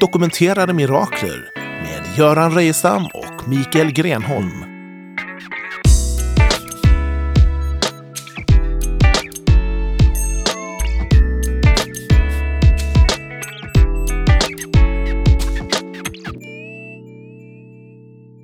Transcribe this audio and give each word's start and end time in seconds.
dokumenterade 0.00 0.72
mirakler 0.72 1.50
med 1.82 2.18
Göran 2.18 2.54
Reijestam 2.54 3.06
och 3.06 3.48
Mikael 3.48 3.92
Grenholm. 3.92 4.64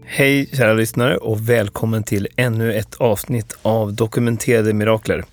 Hej 0.07 0.47
kära 0.47 0.75
lyssnare 0.75 1.17
och 1.17 1.49
välkommen 1.49 2.03
till 2.03 2.29
ännu 2.37 2.75
ett 2.75 2.95
avsnitt 2.95 3.57
av 3.63 3.95
Dokumenterade 3.95 4.73
mirakler. 4.73 5.25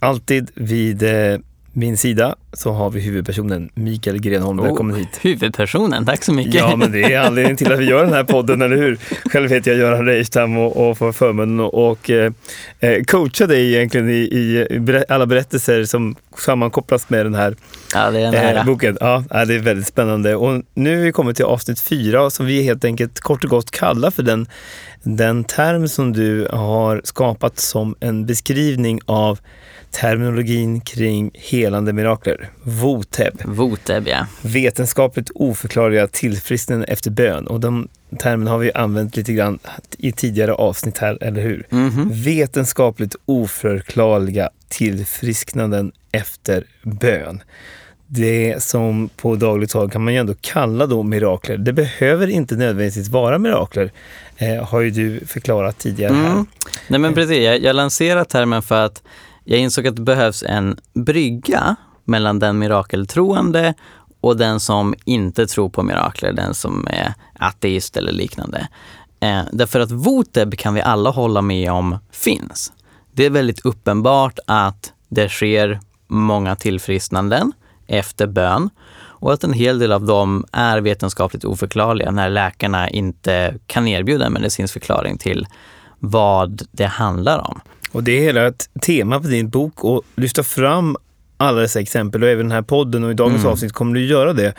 Alltid 0.00 0.50
vid 0.54 1.02
eh, 1.02 1.38
min 1.78 1.96
sida 1.96 2.34
så 2.52 2.72
har 2.72 2.90
vi 2.90 3.00
huvudpersonen 3.00 3.70
Mikael 3.74 4.18
Grenholm. 4.18 4.62
Välkommen 4.62 4.94
Oh, 4.94 4.98
hit. 4.98 5.18
Huvudpersonen, 5.22 6.06
tack 6.06 6.24
så 6.24 6.32
mycket. 6.32 6.54
Ja, 6.54 6.76
men 6.76 6.92
det 6.92 7.02
är 7.14 7.20
anledningen 7.20 7.56
till 7.56 7.72
att 7.72 7.78
vi 7.78 7.84
gör 7.84 8.04
den 8.04 8.12
här 8.12 8.24
podden, 8.24 8.62
eller 8.62 8.76
hur? 8.76 8.98
Själv 9.24 9.50
heter 9.50 9.70
jag 9.70 9.80
Göran 9.80 10.06
Reijestam 10.06 10.56
och, 10.56 10.88
och 10.90 10.98
får 10.98 11.12
förmånen 11.12 11.60
att 11.60 11.72
och, 11.74 12.10
eh, 12.10 12.32
eh, 12.80 13.02
coacha 13.04 13.46
dig 13.46 13.74
egentligen 13.74 14.10
i, 14.10 14.12
i 14.14 14.66
alla 15.08 15.26
berättelser 15.26 15.84
som 15.84 16.16
sammankopplas 16.38 17.10
med 17.10 17.26
den 17.26 17.34
här 17.34 17.56
Ja, 17.94 18.10
det 18.10 18.20
är 18.20 18.24
en 18.26 18.34
ära. 18.34 18.58
eh, 18.58 18.66
boken. 18.66 18.96
Ja, 19.00 19.24
ja, 19.30 19.44
det 19.44 19.54
är 19.54 19.58
väldigt 19.58 19.86
spännande. 19.86 20.36
Och 20.36 20.62
nu 20.74 20.96
har 20.96 21.04
vi 21.04 21.12
kommit 21.12 21.36
till 21.36 21.44
avsnitt 21.44 21.80
fyra 21.80 22.30
som 22.30 22.46
vi 22.46 22.62
helt 22.62 22.84
enkelt 22.84 23.20
kort 23.20 23.44
och 23.44 23.50
gott 23.50 23.70
kallar 23.70 24.10
för 24.10 24.22
den, 24.22 24.46
den 25.06 25.44
term 25.44 25.88
som 25.88 26.12
du 26.12 26.48
har 26.50 27.00
skapat 27.04 27.58
som 27.58 27.94
en 28.00 28.26
beskrivning 28.26 29.00
av 29.06 29.38
terminologin 29.90 30.80
kring 30.80 31.30
helande 31.34 31.92
mirakler. 31.92 32.50
VOTEB. 32.62 33.34
Voteb, 33.44 34.08
ja. 34.08 34.26
Vetenskapligt 34.42 35.30
oförklarliga 35.34 36.06
tillfrisknanden 36.06 36.88
efter 36.88 37.10
bön. 37.10 37.46
Och 37.46 37.60
de 37.60 37.88
termerna 38.18 38.50
har 38.50 38.58
vi 38.58 38.72
använt 38.72 39.16
lite 39.16 39.32
grann 39.32 39.58
i 39.98 40.12
tidigare 40.12 40.52
avsnitt 40.52 40.98
här, 40.98 41.18
eller 41.20 41.42
hur? 41.42 41.66
Mhm. 41.70 42.10
Vetenskapligt 42.12 43.16
oförklarliga 43.24 44.50
tillfrisknanden 44.68 45.92
efter 46.12 46.64
bön. 46.82 47.42
Det 48.08 48.62
som 48.62 49.10
på 49.16 49.36
dagligt 49.36 49.70
tal 49.70 49.90
kan 49.90 50.04
man 50.04 50.12
ju 50.12 50.20
ändå 50.20 50.34
kalla 50.40 50.86
då 50.86 51.02
mirakler. 51.02 51.56
Det 51.56 51.72
behöver 51.72 52.26
inte 52.26 52.56
nödvändigtvis 52.56 53.08
vara 53.08 53.38
mirakler, 53.38 53.90
eh, 54.36 54.64
har 54.64 54.80
ju 54.80 54.90
du 54.90 55.26
förklarat 55.26 55.78
tidigare 55.78 56.14
här. 56.14 56.30
Mm. 56.30 56.46
Nej 56.88 57.00
men 57.00 57.14
precis, 57.14 57.38
jag, 57.38 57.62
jag 57.62 57.76
lanserar 57.76 58.24
termen 58.24 58.62
för 58.62 58.84
att 58.84 59.02
jag 59.44 59.60
insåg 59.60 59.86
att 59.86 59.96
det 59.96 60.02
behövs 60.02 60.42
en 60.42 60.76
brygga 60.94 61.76
mellan 62.04 62.38
den 62.38 62.58
mirakeltroende 62.58 63.74
och 64.20 64.36
den 64.36 64.60
som 64.60 64.94
inte 65.04 65.46
tror 65.46 65.68
på 65.68 65.82
mirakler, 65.82 66.32
den 66.32 66.54
som 66.54 66.86
är 66.90 67.14
ateist 67.38 67.96
eller 67.96 68.12
liknande. 68.12 68.68
Eh, 69.20 69.42
därför 69.52 69.80
att 69.80 69.90
voteb 69.90 70.58
kan 70.58 70.74
vi 70.74 70.80
alla 70.80 71.10
hålla 71.10 71.42
med 71.42 71.72
om 71.72 71.98
finns. 72.10 72.72
Det 73.12 73.26
är 73.26 73.30
väldigt 73.30 73.64
uppenbart 73.64 74.38
att 74.46 74.92
det 75.08 75.28
sker 75.28 75.80
många 76.06 76.56
tillfrisknanden 76.56 77.52
efter 77.86 78.26
bön 78.26 78.70
och 79.18 79.32
att 79.32 79.44
en 79.44 79.52
hel 79.52 79.78
del 79.78 79.92
av 79.92 80.06
dem 80.06 80.44
är 80.52 80.80
vetenskapligt 80.80 81.44
oförklarliga 81.44 82.10
när 82.10 82.30
läkarna 82.30 82.90
inte 82.90 83.54
kan 83.66 83.88
erbjuda 83.88 84.26
en 84.26 84.32
medicinsk 84.32 84.72
förklaring 84.72 85.18
till 85.18 85.46
vad 85.98 86.62
det 86.72 86.86
handlar 86.86 87.38
om. 87.50 87.60
Och 87.92 88.02
det 88.02 88.12
är 88.18 88.22
hela 88.22 88.46
ett 88.46 88.68
tema 88.82 89.20
på 89.20 89.28
din 89.28 89.48
bok 89.48 89.74
att 89.84 90.20
lyfta 90.20 90.42
fram 90.42 90.96
alla 91.36 91.60
dessa 91.60 91.80
exempel 91.80 92.22
och 92.22 92.28
även 92.28 92.46
den 92.48 92.52
här 92.52 92.62
podden 92.62 93.04
och 93.04 93.10
i 93.10 93.14
dagens 93.14 93.40
Mm. 93.40 93.52
avsnitt 93.52 93.72
kommer 93.72 93.94
du 93.94 94.04
göra 94.06 94.32
det. 94.32 94.54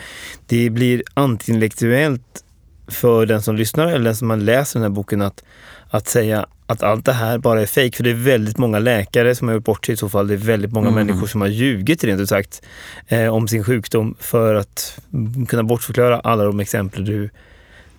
Det 0.45 0.69
blir 0.69 1.03
antiintellektuellt 1.13 2.43
för 2.87 3.25
den 3.25 3.41
som 3.41 3.55
lyssnar 3.55 3.87
eller 3.87 4.05
den 4.05 4.15
som 4.15 4.27
man 4.27 4.45
läser 4.45 4.79
den 4.79 4.89
här 4.91 4.95
boken 4.95 5.21
att, 5.21 5.43
att 5.89 6.07
säga 6.07 6.45
att 6.65 6.83
allt 6.83 7.05
det 7.05 7.13
här 7.13 7.37
bara 7.37 7.61
är 7.61 7.65
fejk. 7.65 7.95
För 7.95 8.03
det 8.03 8.09
är 8.09 8.13
väldigt 8.13 8.57
många 8.57 8.79
läkare 8.79 9.35
som 9.35 9.47
har 9.47 9.55
gjort 9.55 9.63
bort 9.65 9.85
sig 9.85 9.93
i 9.93 9.97
så 9.97 10.09
fall. 10.09 10.27
Det 10.27 10.33
är 10.33 10.37
väldigt 10.37 10.71
många 10.71 10.87
Mm. 10.87 11.07
människor 11.07 11.27
som 11.27 11.41
har 11.41 11.47
ljugit 11.47 12.03
rent 12.03 12.21
ut 12.21 12.29
sagt 12.29 12.61
eh, 13.07 13.27
om 13.33 13.47
sin 13.47 13.63
sjukdom 13.63 14.15
för 14.19 14.55
att 14.55 14.99
kunna 15.47 15.63
bortförklara 15.63 16.19
alla 16.19 16.43
de 16.43 16.59
exempel 16.59 17.05
du, 17.05 17.29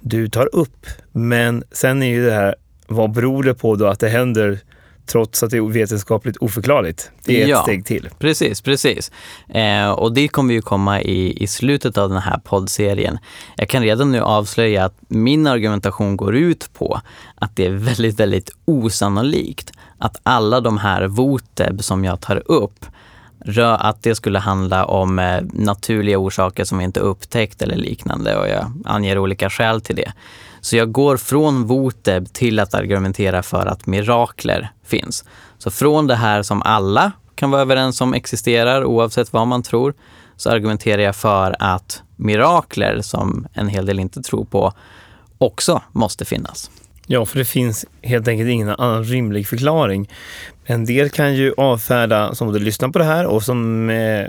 du 0.00 0.28
tar 0.28 0.54
upp. 0.54 0.86
Men 1.12 1.64
sen 1.72 2.02
är 2.02 2.06
ju 2.06 2.26
det 2.26 2.32
här, 2.32 2.54
vad 2.86 3.10
beror 3.12 3.42
det 3.42 3.54
på 3.54 3.76
då 3.76 3.86
att 3.86 4.00
det 4.00 4.08
händer 4.08 4.58
trots 5.08 5.42
att 5.42 5.50
det 5.50 5.56
är 5.56 5.60
vetenskapligt 5.62 6.36
oförklarligt? 6.36 7.10
Det 7.24 7.38
är 7.38 7.42
ett 7.42 7.48
Ja. 7.48 7.62
steg 7.62 7.84
till. 7.86 8.08
Precis, 8.18 8.60
precis. 8.60 9.10
Eh, 9.48 9.90
och 9.90 10.12
det 10.12 10.28
kommer 10.28 10.54
ju 10.54 10.60
komma 10.62 11.00
i, 11.02 11.42
i 11.42 11.46
slutet 11.46 11.98
av 11.98 12.08
den 12.08 12.18
här 12.22 12.38
poddserien. 12.44 13.18
Jag 13.56 13.68
kan 13.68 13.82
redan 13.82 14.12
nu 14.12 14.20
avslöja 14.20 14.84
att 14.84 14.94
min 15.08 15.46
argumentation 15.46 16.16
går 16.16 16.36
ut 16.36 16.70
på 16.72 17.00
att 17.34 17.56
det 17.56 17.66
är 17.66 17.70
väldigt, 17.70 18.20
väldigt 18.20 18.50
osannolikt 18.64 19.72
att 19.98 20.20
alla 20.22 20.60
de 20.60 20.78
här 20.78 21.06
voteb 21.06 21.82
som 21.84 22.04
jag 22.04 22.20
tar 22.20 22.42
upp 22.50 22.86
att 23.78 24.02
det 24.02 24.14
skulle 24.14 24.38
handla 24.38 24.84
om 24.84 25.18
eh, 25.18 25.40
naturliga 25.52 26.18
orsaker 26.18 26.64
som 26.64 26.78
vi 26.78 26.84
inte 26.84 27.00
upptäckt 27.00 27.62
eller 27.62 27.76
liknande 27.76 28.36
och 28.36 28.48
jag 28.48 28.72
anger 28.84 29.18
olika 29.18 29.50
skäl 29.50 29.80
till 29.80 29.96
det. 29.96 30.12
Så 30.60 30.76
jag 30.76 30.92
går 30.92 31.16
från 31.16 31.66
voteb 31.66 32.32
till 32.32 32.60
att 32.60 32.74
argumentera 32.74 33.42
för 33.42 33.66
att 33.66 33.86
mirakler 33.86 34.70
finns. 34.84 35.24
Så 35.58 35.70
från 35.70 36.06
det 36.06 36.14
här 36.14 36.42
som 36.42 36.62
alla 36.62 37.12
kan 37.34 37.50
vara 37.50 37.62
överens 37.62 38.00
om 38.00 38.14
existerar 38.14 38.84
oavsett 38.84 39.32
vad 39.32 39.46
man 39.46 39.62
tror, 39.62 39.94
så 40.36 40.50
argumenterar 40.50 41.02
jag 41.02 41.16
för 41.16 41.56
att 41.58 42.02
mirakler 42.16 43.00
som 43.00 43.46
en 43.52 43.68
hel 43.68 43.86
del 43.86 43.98
inte 43.98 44.22
tror 44.22 44.44
på 44.44 44.72
också 45.38 45.82
måste 45.92 46.24
finnas. 46.24 46.70
Ja, 47.10 47.26
för 47.26 47.38
det 47.38 47.44
finns 47.44 47.86
helt 48.02 48.28
enkelt 48.28 48.50
ingen 48.50 48.68
annan 48.68 49.04
rimlig 49.04 49.46
förklaring. 49.46 50.08
En 50.64 50.84
del 50.84 51.10
kan 51.10 51.34
ju 51.34 51.54
avfärda, 51.56 52.34
som 52.34 52.46
både 52.46 52.58
lyssnar 52.58 52.88
på 52.88 52.98
det 52.98 53.04
här 53.04 53.26
och 53.26 53.42
som 53.42 53.90
eh, 53.90 54.26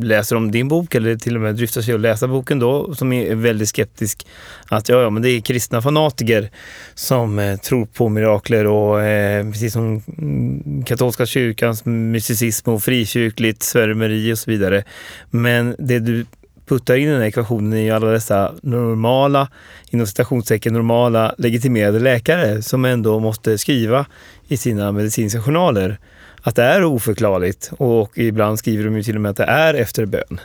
läser 0.00 0.36
om 0.36 0.50
din 0.50 0.68
bok 0.68 0.94
eller 0.94 1.16
till 1.16 1.34
och 1.34 1.40
med 1.40 1.54
dryftar 1.54 1.80
sig 1.80 1.94
att 1.94 2.00
läsa 2.00 2.28
boken 2.28 2.58
då, 2.58 2.94
som 2.94 3.12
är 3.12 3.34
väldigt 3.34 3.68
skeptisk 3.68 4.26
att 4.68 4.88
ja, 4.88 5.02
ja 5.02 5.10
men 5.10 5.22
det 5.22 5.30
är 5.30 5.40
kristna 5.40 5.82
fanatiker 5.82 6.50
som 6.94 7.38
eh, 7.38 7.56
tror 7.56 7.86
på 7.86 8.08
mirakler 8.08 8.66
och 8.66 9.02
eh, 9.02 9.50
precis 9.50 9.72
som 9.72 10.02
mm, 10.18 10.84
katolska 10.84 11.26
kyrkans 11.26 11.84
mysticism 11.84 12.70
och 12.70 12.82
frikyrkligt 12.82 13.62
svärmeri 13.62 14.32
och 14.32 14.38
så 14.38 14.50
vidare. 14.50 14.84
Men 15.30 15.76
det 15.78 15.98
du 15.98 16.26
puttar 16.68 16.96
in 16.96 17.08
i 17.08 17.10
den 17.10 17.20
här 17.20 17.28
ekvationen 17.28 17.84
ju 17.84 17.90
alla 17.90 18.06
dessa 18.06 18.52
normala, 18.62 19.48
inom 19.90 20.06
citationstecken 20.06 20.72
normala 20.72 21.34
legitimerade 21.38 21.98
läkare 21.98 22.62
som 22.62 22.84
ändå 22.84 23.18
måste 23.20 23.58
skriva 23.58 24.06
i 24.48 24.56
sina 24.56 24.92
medicinska 24.92 25.42
journaler 25.42 25.98
att 26.42 26.56
det 26.56 26.62
är 26.62 26.84
oförklarligt 26.84 27.70
och 27.78 28.18
ibland 28.18 28.58
skriver 28.58 28.84
de 28.84 28.96
ju 28.96 29.02
till 29.02 29.14
och 29.14 29.20
med 29.20 29.30
att 29.30 29.36
det 29.36 29.44
är 29.44 29.74
efter 29.74 30.06
bön. 30.06 30.40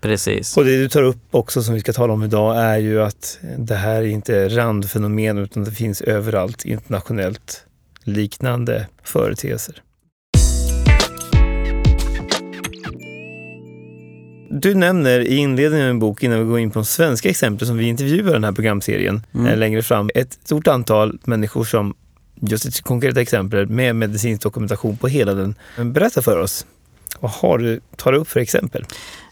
Precis. 0.00 0.56
Och 0.56 0.64
det 0.64 0.78
du 0.78 0.88
tar 0.88 1.02
upp 1.02 1.18
också 1.30 1.62
som 1.62 1.74
vi 1.74 1.80
ska 1.80 1.92
tala 1.92 2.12
om 2.12 2.22
idag 2.22 2.58
är 2.58 2.78
ju 2.78 3.02
att 3.02 3.38
det 3.58 3.74
här 3.74 3.96
är 3.96 4.06
inte 4.06 4.48
randfenomen 4.48 5.38
utan 5.38 5.64
det 5.64 5.70
finns 5.70 6.00
överallt 6.00 6.64
internationellt 6.64 7.66
liknande 8.04 8.86
företeelser. 9.02 9.82
Du 14.54 14.74
nämner 14.74 15.20
i 15.20 15.36
inledningen 15.36 15.86
av 15.86 15.90
en 15.90 15.98
bok, 15.98 16.22
innan 16.22 16.38
vi 16.38 16.44
går 16.44 16.58
in 16.58 16.70
på 16.70 16.78
de 16.78 16.84
svenska 16.84 17.28
exempel 17.28 17.66
som 17.66 17.76
vi 17.76 17.84
intervjuar 17.88 18.30
i 18.30 18.32
den 18.32 18.44
här 18.44 18.52
programserien 18.52 19.26
Mm. 19.34 19.46
eh, 19.46 19.56
längre 19.58 19.82
fram, 19.82 20.10
ett 20.14 20.38
stort 20.44 20.68
antal 20.68 21.18
människor 21.24 21.64
som, 21.64 21.94
just 22.40 22.64
ett 22.64 22.82
konkret 22.82 23.16
exempel, 23.16 23.66
med 23.66 23.96
medicinsk 23.96 24.42
dokumentation 24.42 24.96
på 24.96 25.08
hela 25.08 25.34
den. 25.34 25.54
Berätta 25.76 26.22
för 26.22 26.38
oss, 26.38 26.66
vad 27.20 27.30
har 27.30 27.58
du, 27.58 27.80
tar 27.96 28.12
du 28.12 28.18
upp 28.18 28.28
för 28.28 28.40
exempel? 28.40 28.84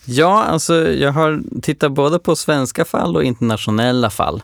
Ja, 0.05 0.43
alltså 0.43 0.89
jag 0.93 1.13
har 1.13 1.43
tittat 1.63 1.93
både 1.93 2.19
på 2.19 2.37
svenska 2.37 2.85
fall 2.85 3.17
och 3.17 3.25
internationella 3.25 4.11
fall. 4.11 4.43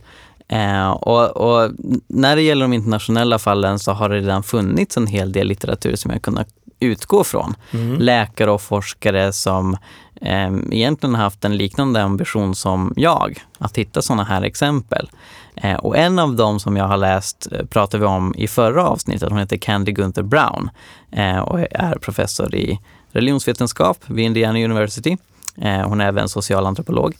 Eh, 0.48 0.90
och, 0.90 1.36
och 1.36 1.72
när 2.06 2.36
det 2.36 2.42
gäller 2.42 2.62
de 2.64 2.72
internationella 2.72 3.38
fallen 3.38 3.78
så 3.78 3.92
har 3.92 4.08
det 4.08 4.16
redan 4.16 4.42
funnits 4.42 4.96
en 4.96 5.06
hel 5.06 5.32
del 5.32 5.46
litteratur 5.46 5.96
som 5.96 6.10
jag 6.10 6.22
kunnat 6.22 6.48
utgå 6.80 7.24
från. 7.24 7.54
Mm. 7.70 7.98
Läkare 8.00 8.50
och 8.50 8.62
forskare 8.62 9.32
som 9.32 9.76
eh, 10.20 10.54
egentligen 10.70 11.14
har 11.14 11.22
haft 11.22 11.44
en 11.44 11.56
liknande 11.56 12.02
ambition 12.02 12.54
som 12.54 12.92
jag, 12.96 13.44
att 13.58 13.78
hitta 13.78 14.02
sådana 14.02 14.24
här 14.24 14.42
exempel. 14.42 15.10
Eh, 15.56 15.76
och 15.76 15.96
en 15.96 16.18
av 16.18 16.36
dem 16.36 16.60
som 16.60 16.76
jag 16.76 16.88
har 16.88 16.96
läst 16.96 17.48
eh, 17.52 17.66
pratade 17.66 18.00
vi 18.00 18.06
om 18.06 18.34
i 18.36 18.48
förra 18.48 18.88
avsnittet. 18.88 19.28
Hon 19.28 19.38
heter 19.38 19.56
Candy 19.56 19.92
Gunther 19.92 20.22
Brown 20.22 20.70
eh, 21.12 21.38
och 21.38 21.60
är 21.60 21.98
professor 22.00 22.54
i 22.54 22.80
religionsvetenskap 23.10 23.98
vid 24.06 24.24
Indiana 24.24 24.58
University. 24.58 25.16
Eh, 25.56 25.88
hon 25.88 26.00
är 26.00 26.08
även 26.08 26.28
socialantropolog. 26.28 27.16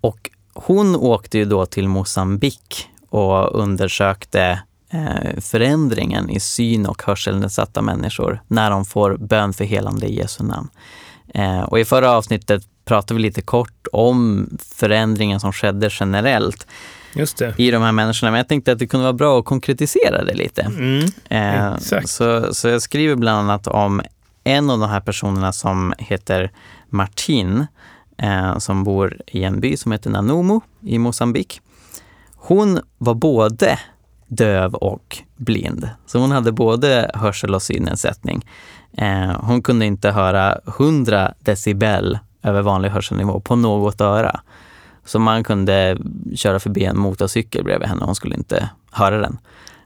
Och 0.00 0.30
hon 0.54 0.96
åkte 0.96 1.38
ju 1.38 1.44
då 1.44 1.66
till 1.66 1.88
Mosambik 1.88 2.88
och 3.08 3.60
undersökte 3.60 4.62
förändringen 5.38 6.30
i 6.30 6.40
syn 6.40 6.86
och 6.86 7.02
hörselnedsatta 7.02 7.82
människor 7.82 8.42
när 8.48 8.70
de 8.70 8.84
får 8.84 9.16
bön 9.16 9.52
för 9.52 9.64
helande 9.64 10.06
i 10.06 10.14
Jesu 10.14 10.44
namn. 10.44 10.68
Eh, 11.34 11.60
och 11.60 11.80
i 11.80 11.84
förra 11.84 12.10
avsnittet 12.10 12.62
pratade 12.84 13.14
vi 13.14 13.22
lite 13.22 13.42
kort 13.42 13.86
om 13.92 14.48
förändringen 14.74 15.40
som 15.40 15.52
skedde 15.52 15.88
generellt 15.92 16.66
i 17.56 17.70
de 17.70 17.82
här 17.82 17.92
människorna. 17.92 18.30
Men 18.30 18.38
jag 18.38 18.48
tänkte 18.48 18.72
att 18.72 18.78
det 18.78 18.86
kunde 18.86 19.04
vara 19.04 19.12
bra 19.12 19.38
att 19.38 19.44
konkretisera 19.44 20.24
det 20.24 20.34
lite. 20.34 20.62
Mm. 20.62 21.04
Eh, 21.28 21.78
så, 22.04 22.54
så 22.54 22.68
jag 22.68 22.82
skriver 22.82 23.14
bland 23.14 23.38
annat 23.38 23.66
om 23.66 24.02
en 24.44 24.70
av 24.70 24.78
de 24.78 24.88
här 24.88 25.00
personerna 25.00 25.52
som 25.52 25.94
heter 25.98 26.50
Martin, 26.88 27.66
eh, 28.18 28.58
som 28.58 28.84
bor 28.84 29.16
i 29.26 29.44
en 29.44 29.60
by 29.60 29.76
som 29.76 29.92
heter 29.92 30.10
Nanumo 30.10 30.60
i 30.82 30.98
Mosambik. 30.98 31.60
Hon 32.36 32.80
var 32.98 33.14
både 33.14 33.78
döv 34.30 34.74
och 34.74 35.18
blind. 35.36 35.88
Så 36.06 36.18
hon 36.18 36.30
hade 36.30 36.52
både 36.52 37.10
hörsel 37.14 37.54
och 37.54 37.62
synnedsättning. 37.62 38.46
Eh, 38.96 39.40
hon 39.40 39.62
kunde 39.62 39.86
inte 39.86 40.10
höra 40.10 40.58
100 40.66 41.34
decibel 41.38 42.18
över 42.42 42.62
vanlig 42.62 42.88
hörselnivå 42.88 43.40
på 43.40 43.56
något 43.56 44.00
öra. 44.00 44.40
Så 45.04 45.18
man 45.18 45.44
kunde 45.44 45.98
köra 46.34 46.60
förbi 46.60 46.84
en 46.84 46.98
motorcykel 46.98 47.64
bredvid 47.64 47.88
henne 47.88 48.04
hon 48.04 48.14
skulle 48.14 48.34
inte 48.34 48.70
höra 48.90 49.18
den. 49.18 49.38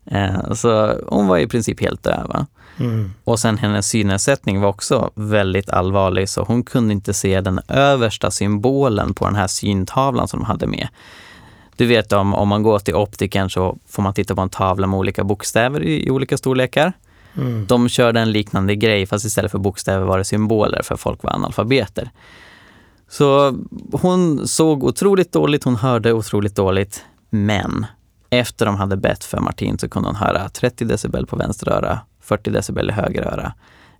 Eh, 0.07 0.53
så 0.53 0.95
hon 1.09 1.27
var 1.27 1.39
i 1.39 1.47
princip 1.47 1.81
helt 1.81 2.03
döv. 2.03 2.47
Mm. 2.77 3.11
Och 3.25 3.39
sen 3.39 3.59
hennes 3.59 3.89
synnedsättning 3.89 4.61
var 4.61 4.69
också 4.69 5.11
väldigt 5.15 5.71
allvarlig 5.71 6.29
så 6.29 6.43
hon 6.43 6.63
kunde 6.63 6.95
inte 6.95 7.15
se 7.15 7.41
den 7.41 7.61
översta 7.69 8.31
symbolen 8.31 9.15
på 9.15 9.25
den 9.25 9.35
här 9.35 9.47
syntavlan 9.47 10.29
som 10.29 10.41
de 10.41 10.47
hade 10.47 10.67
med. 10.67 10.89
Du 11.77 11.87
vet 11.87 12.13
om, 12.13 12.35
om 12.35 12.49
man 12.49 12.63
går 12.63 12.79
till 12.79 12.95
optikern 12.95 13.51
så 13.51 13.79
får 13.89 14.03
man 14.03 14.15
titta 14.15 14.35
på 14.35 14.41
en 14.41 14.49
tavla 14.49 14.87
med 14.87 14.99
olika 14.99 15.25
bokstäver 15.25 15.83
i, 15.83 16.07
i 16.07 16.11
olika 16.11 16.37
storlekar. 16.37 16.93
Mm. 17.37 17.67
De 17.67 17.89
körde 17.89 18.21
en 18.21 18.33
liknande 18.33 18.75
grej 18.75 19.07
fast 19.07 19.25
istället 19.25 19.51
för 19.51 19.59
bokstäver 19.59 20.07
var 20.07 20.19
det 20.19 20.25
symboler 20.25 20.83
för 20.83 20.97
folk 20.97 21.23
var 21.23 21.33
analfabeter. 21.33 22.11
Så 23.09 23.59
hon 23.93 24.49
såg 24.49 24.85
otroligt 24.85 25.33
dåligt, 25.33 25.65
hon 25.65 25.77
hörde 25.77 26.13
otroligt 26.13 26.57
dåligt. 26.57 27.05
Men 27.31 27.87
efter 28.31 28.67
de 28.67 28.77
hade 28.77 28.97
bett 28.97 29.25
för 29.25 29.41
Martin 29.41 29.79
så 29.79 29.89
kunde 29.89 30.09
hon 30.09 30.17
höra 30.17 30.49
30 30.49 30.85
decibel 30.85 31.27
på 31.27 31.37
vänster 31.37 31.69
öra, 31.69 32.01
40 32.21 32.51
decibel 32.51 32.91
i 32.91 32.93
höger 32.93 33.23
öra. 33.23 33.53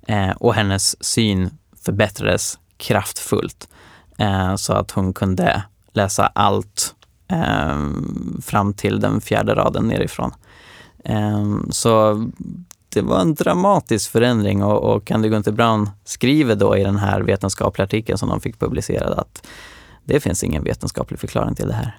Eh, 0.09 0.31
och 0.31 0.55
hennes 0.55 1.05
syn 1.05 1.51
förbättrades 1.85 2.59
kraftfullt. 2.77 3.69
Eh, 4.19 4.57
så 4.57 4.73
att 4.73 4.91
hon 4.91 5.13
kunde 5.13 5.63
läsa 5.93 6.27
allt 6.27 6.94
fram 8.43 8.75
till 8.75 9.01
den 9.01 9.21
fjärde 9.21 9.55
raden 9.55 9.89
nerifrån. 9.89 10.33
Eh, 11.05 11.57
så 11.71 12.25
det 12.89 13.03
var 13.03 13.21
en 13.21 13.35
dramatisk 13.35 14.11
förändring 14.11 14.63
och, 14.63 14.95
och 14.95 15.05
Candy 15.05 15.29
Gunther 15.29 15.53
Brown 15.53 15.91
skriver 16.05 16.55
då 16.55 16.77
i 16.77 16.85
den 16.85 16.97
här 16.97 17.21
vetenskapliga 17.21 17.85
artikeln 17.85 18.19
som 18.19 18.29
de 18.29 18.41
fick 18.41 18.59
publicerad 18.59 19.19
att 19.19 19.47
det 20.05 20.21
finns 20.21 20.45
ingen 20.45 20.65
vetenskaplig 20.65 21.21
förklaring 21.21 21.55
till 21.55 21.69
det 21.69 21.75
här. 21.75 21.99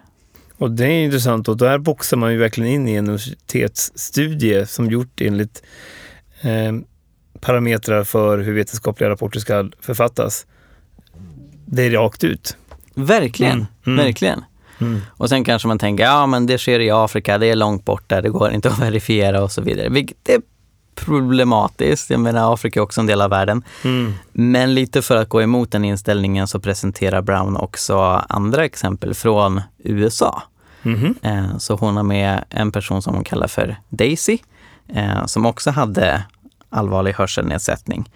Och 0.57 0.71
det 0.71 0.85
är 0.85 1.03
intressant 1.03 1.47
och 1.47 1.57
där 1.57 1.77
boxar 1.77 2.17
man 2.17 2.31
ju 2.31 2.37
verkligen 2.37 2.71
in 2.71 2.87
i 2.87 2.93
en 2.93 3.05
universitetsstudie 3.05 4.65
som 4.65 4.89
gjort 4.89 5.21
enligt 5.21 5.63
eh, 6.41 6.73
parametrar 7.39 8.03
för 8.03 8.37
hur 8.37 8.53
vetenskapliga 8.53 9.09
rapporter 9.09 9.39
ska 9.39 9.69
författas. 9.79 10.45
Det 11.65 11.83
är 11.83 11.91
rakt 11.91 12.23
ut. 12.23 12.57
Verkligen, 12.93 13.53
Mm, 13.53 13.67
mm. 13.85 14.05
verkligen. 14.05 14.43
Mm. 14.81 15.01
Och 15.09 15.29
sen 15.29 15.43
kanske 15.43 15.67
man 15.67 15.79
tänker, 15.79 16.03
ja 16.03 16.25
men 16.25 16.45
det 16.45 16.57
sker 16.57 16.79
i 16.79 16.91
Afrika, 16.91 17.37
det 17.37 17.45
är 17.47 17.55
långt 17.55 17.85
borta, 17.85 18.21
det 18.21 18.29
går 18.29 18.51
inte 18.51 18.69
att 18.69 18.79
verifiera 18.81 19.43
och 19.43 19.51
så 19.51 19.61
vidare. 19.61 19.89
Vilket 19.89 20.29
är 20.29 20.41
problematiskt. 20.95 22.09
Jag 22.09 22.19
menar, 22.19 22.53
Afrika 22.53 22.79
är 22.79 22.83
också 22.83 23.01
en 23.01 23.07
del 23.07 23.21
av 23.21 23.29
världen. 23.29 23.63
Mm. 23.83 24.13
Men 24.31 24.73
lite 24.73 25.01
för 25.01 25.15
att 25.15 25.29
gå 25.29 25.41
emot 25.41 25.71
den 25.71 25.85
inställningen 25.85 26.47
så 26.47 26.59
presenterar 26.59 27.21
Brown 27.21 27.57
också 27.57 27.97
andra 28.29 28.65
exempel 28.65 29.13
från 29.13 29.61
USA. 29.83 30.43
Eh, 31.21 31.57
Så 31.57 31.75
hon 31.75 31.95
har 31.97 32.03
med 32.03 32.43
en 32.49 32.71
person 32.71 33.01
som 33.01 33.15
hon 33.15 33.23
kallar 33.23 33.47
för 33.47 33.75
Daisy, 33.89 34.37
eh, 34.87 35.25
som 35.25 35.45
också 35.45 35.71
hade 35.71 36.23
allvarlig 36.69 37.13
hörselnedsättning. 37.13 38.09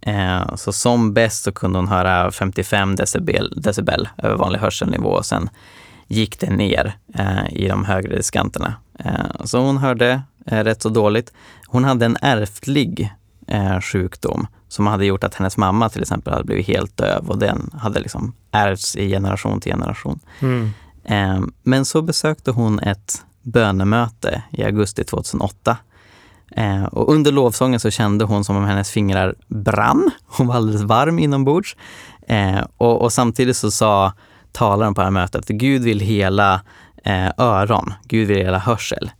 Eh, 0.00 0.54
Så 0.56 0.72
som 0.72 1.12
bäst 1.14 1.44
så 1.44 1.52
kunde 1.52 1.78
hon 1.78 1.88
höra 1.88 2.30
55 2.30 2.96
decibel, 2.96 3.52
decibel 3.56 4.08
över 4.18 4.36
vanlig 4.36 4.58
hörselnivå 4.58 5.08
och 5.08 5.26
sen 5.26 5.48
gick 6.08 6.40
det 6.40 6.50
ner 6.50 6.96
eh, 7.14 7.52
i 7.52 7.68
de 7.68 7.84
högre 7.84 8.16
diskanterna. 8.16 8.74
Eh, 8.98 9.44
Så 9.44 9.58
hon 9.58 9.76
hörde 9.78 10.22
eh, 10.46 10.64
rätt 10.64 10.82
så 10.82 10.88
dåligt. 10.88 11.32
Hon 11.66 11.84
hade 11.84 12.06
en 12.06 12.16
ärftlig 12.22 13.12
sjukdom 13.82 14.46
som 14.68 14.86
hade 14.86 15.06
gjort 15.06 15.24
att 15.24 15.34
hennes 15.34 15.56
mamma 15.56 15.88
till 15.88 16.02
exempel 16.02 16.32
hade 16.32 16.44
blivit 16.44 16.66
helt 16.66 16.96
döv 16.96 17.30
och 17.30 17.38
den 17.38 17.70
hade 17.74 18.00
liksom 18.00 18.34
ärvts 18.50 18.96
i 18.96 19.08
generation 19.10 19.60
till 19.60 19.72
generation. 19.72 20.20
Mm. 20.40 21.52
Men 21.62 21.84
så 21.84 22.02
besökte 22.02 22.50
hon 22.50 22.80
ett 22.80 23.24
bönemöte 23.42 24.42
i 24.50 24.64
augusti 24.64 25.04
2008. 25.04 25.76
Eh, 26.56 26.84
Och 26.84 27.12
under 27.12 27.32
lovsången 27.32 27.80
så 27.80 27.90
kände 27.90 28.24
hon 28.24 28.44
som 28.44 28.56
om 28.56 28.64
hennes 28.64 28.90
fingrar 28.90 29.34
brann. 29.48 30.10
Hon 30.26 30.46
var 30.46 30.54
alldeles 30.54 30.82
varm 30.82 31.18
inombords. 31.18 31.76
Och, 32.76 33.02
och 33.02 33.12
samtidigt 33.12 33.56
så 33.56 33.70
sa 33.70 34.12
talaren 34.56 34.94
på 34.94 35.00
det 35.00 35.04
här 35.04 35.10
mötet 35.10 35.48
Gud 35.48 35.82
vill 35.82 36.00
hela 36.00 36.60
eh, 37.04 37.28
öron, 37.38 37.92
Gud 38.04 38.28
vill 38.28 38.36
hela 38.36 38.58
hörsel. 38.58 39.10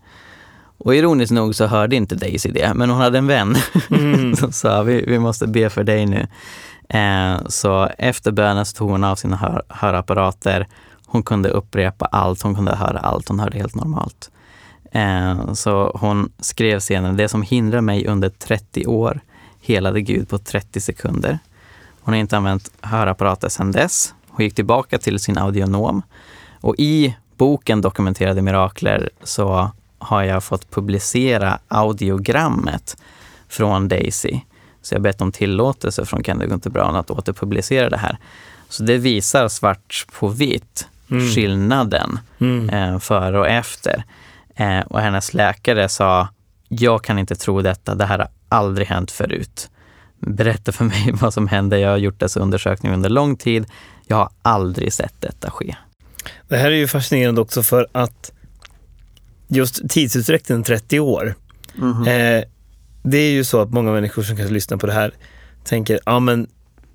Och 0.79 0.95
ironiskt 0.95 1.33
nog 1.33 1.55
så 1.55 1.67
hörde 1.67 1.97
inte 1.97 2.15
Daisy 2.15 2.51
det, 2.51 2.75
men 2.75 2.91
hon 2.91 3.01
hade 3.01 3.19
en 3.19 3.27
vän 3.27 3.57
Mm. 3.91 4.37
som 4.37 4.53
sa 4.53 4.83
vi, 4.83 5.05
vi 5.07 5.19
måste 5.19 5.47
be 5.47 5.71
för 5.71 5.85
dig 5.85 6.07
nu. 6.07 6.27
Eh, 6.89 7.47
så 7.47 7.89
efter 7.99 8.33
bönen 8.33 8.67
så 8.67 8.77
tog 8.77 8.91
hon 8.91 9.05
av 9.05 9.17
sina 9.17 9.37
hör, 9.37 9.63
hörapparater. 9.69 10.67
Hon 11.07 11.23
kunde 11.23 11.49
upprepa 11.49 12.05
allt, 12.05 12.43
hon 12.43 12.55
kunde 12.55 12.77
höra 12.77 12.99
allt, 12.99 13.29
hon 13.29 13.41
hörde 13.41 13.59
helt 13.59 13.75
normalt. 13.75 14.31
Eh, 14.93 15.53
så 15.53 15.99
hon 16.01 16.33
skrev 16.39 16.81
senare, 16.81 17.13
det 17.13 17.29
som 17.29 17.43
hindrar 17.43 17.81
mig 17.81 18.07
under 18.07 18.29
30 18.29 18.87
år 18.87 19.21
helade 19.61 20.01
Gud 20.01 20.29
på 20.29 20.39
30 20.39 20.81
sekunder. 20.81 21.39
Hon 22.01 22.15
har 22.15 22.21
inte 22.21 22.37
använt 22.37 22.71
hörapparater 22.81 23.49
sedan 23.49 23.73
dess. 23.73 24.15
Hon 24.37 24.45
gick 24.45 24.55
tillbaka 24.55 24.99
till 24.99 25.19
sin 25.19 25.39
audionom. 25.39 26.03
Och 26.61 26.75
i 26.79 27.17
boken 27.37 27.81
Dokumenterade 27.81 28.43
mirakler 28.43 29.11
så 29.23 29.71
har 29.99 30.23
jag 30.23 30.45
fått 30.45 30.71
publicera 30.71 31.59
audiogrammet 31.69 32.97
från 33.49 33.89
Daisy. 33.89 34.41
Så 34.83 34.95
jag 34.95 34.99
har 34.99 35.03
bett 35.03 35.21
om 35.21 35.33
tillåtelse 35.33 36.05
från 36.05 36.23
Candy 36.23 36.47
Gunther 36.47 36.71
Brown 36.71 36.97
att 36.97 37.11
återpublicera 37.11 37.91
det 37.91 37.97
här. 37.97 38.19
Så 38.69 38.83
det 38.83 38.99
visar 38.99 39.49
svart 39.49 40.07
på 40.19 40.29
vitt 40.29 40.89
Mm. 41.11 41.27
skillnaden 41.29 42.19
Mm. 42.39 42.69
eh, 42.71 42.99
före 42.99 43.39
och 43.39 43.49
efter. 43.49 44.05
Eh, 44.57 44.81
och 44.81 45.01
hennes 45.01 45.35
läkare 45.35 45.89
sa, 45.89 46.29
jag 46.69 47.05
kan 47.05 47.19
inte 47.19 47.35
tro 47.35 47.63
detta, 47.63 47.95
det 47.95 48.05
här 48.07 48.19
har 48.19 48.29
aldrig 48.49 48.87
hänt 48.87 49.11
förut. 49.11 49.71
Berätta 50.19 50.73
för 50.73 50.85
mig 50.85 51.11
vad 51.21 51.35
som 51.35 51.49
hände, 51.49 51.79
jag 51.79 51.91
har 51.91 51.97
gjort 51.97 52.21
dessa 52.21 52.41
undersökningar 52.41 52.95
under 52.95 53.11
lång 53.11 53.37
tid, 53.37 53.67
jag 54.07 54.17
har 54.17 54.31
aldrig 54.43 54.93
sett 54.93 55.15
detta 55.21 55.51
ske. 55.51 55.77
Det 56.49 56.57
här 56.57 56.71
är 56.71 56.77
ju 56.77 56.89
fascinerande 56.89 57.41
också 57.41 57.63
för 57.63 57.87
att 57.93 58.33
just 59.49 59.89
tidsutsträckningen 59.89 60.65
30 60.65 61.01
år. 61.01 61.35
Eh, 62.07 62.45
det 63.03 63.19
är 63.19 63.31
ju 63.31 63.45
så 63.45 63.61
att 63.61 63.73
många 63.73 63.93
människor 63.93 64.23
som 64.23 64.37
kanske 64.37 64.55
lyssnar 64.55 64.77
på 64.77 64.87
det 64.87 64.93
här 64.93 65.15
tänker, 65.65 66.01
ja 66.07 66.21
men 66.21 66.47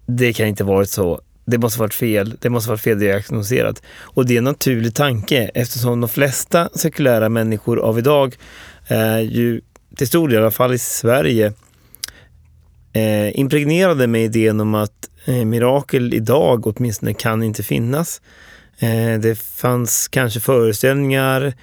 det 0.06 0.34
kan 0.34 0.48
inte 0.48 0.64
varit 0.64 0.90
så. 0.90 1.22
Det 1.46 1.58
måste 1.58 1.80
varit 1.80 1.94
fel. 1.94 2.38
Det 2.42 2.50
måste 2.50 2.70
varit 2.70 2.82
feldiagnostiserat. 2.82 3.82
Och 3.98 4.26
det 4.26 4.34
är 4.34 4.38
en 4.38 4.44
naturlig 4.44 4.96
tanke 4.96 5.52
eftersom 5.54 6.02
de 6.02 6.10
flesta 6.10 6.70
sekulära 6.76 7.30
människor 7.30 7.80
av 7.80 8.00
idag 8.00 8.36
är 8.88 9.20
ju 9.20 9.62
till 9.96 10.08
stor 10.08 10.28
del, 10.28 10.38
i 10.38 10.42
alla 10.42 10.52
fall 10.52 10.74
i 10.74 10.80
Sverige, 10.80 11.54
eh, 12.94 13.40
impregnerade 13.40 14.08
med 14.08 14.24
idén 14.24 14.60
om 14.60 14.76
att 14.76 15.10
eh, 15.26 15.46
mirakel 15.46 16.14
idag 16.14 16.68
åtminstone 16.68 17.14
kan 17.14 17.44
inte 17.44 17.64
finnas. 17.64 18.22
Eh, 18.80 19.20
det 19.20 19.40
fanns 19.40 20.08
kanske 20.08 20.40
föreställningar, 20.40 21.54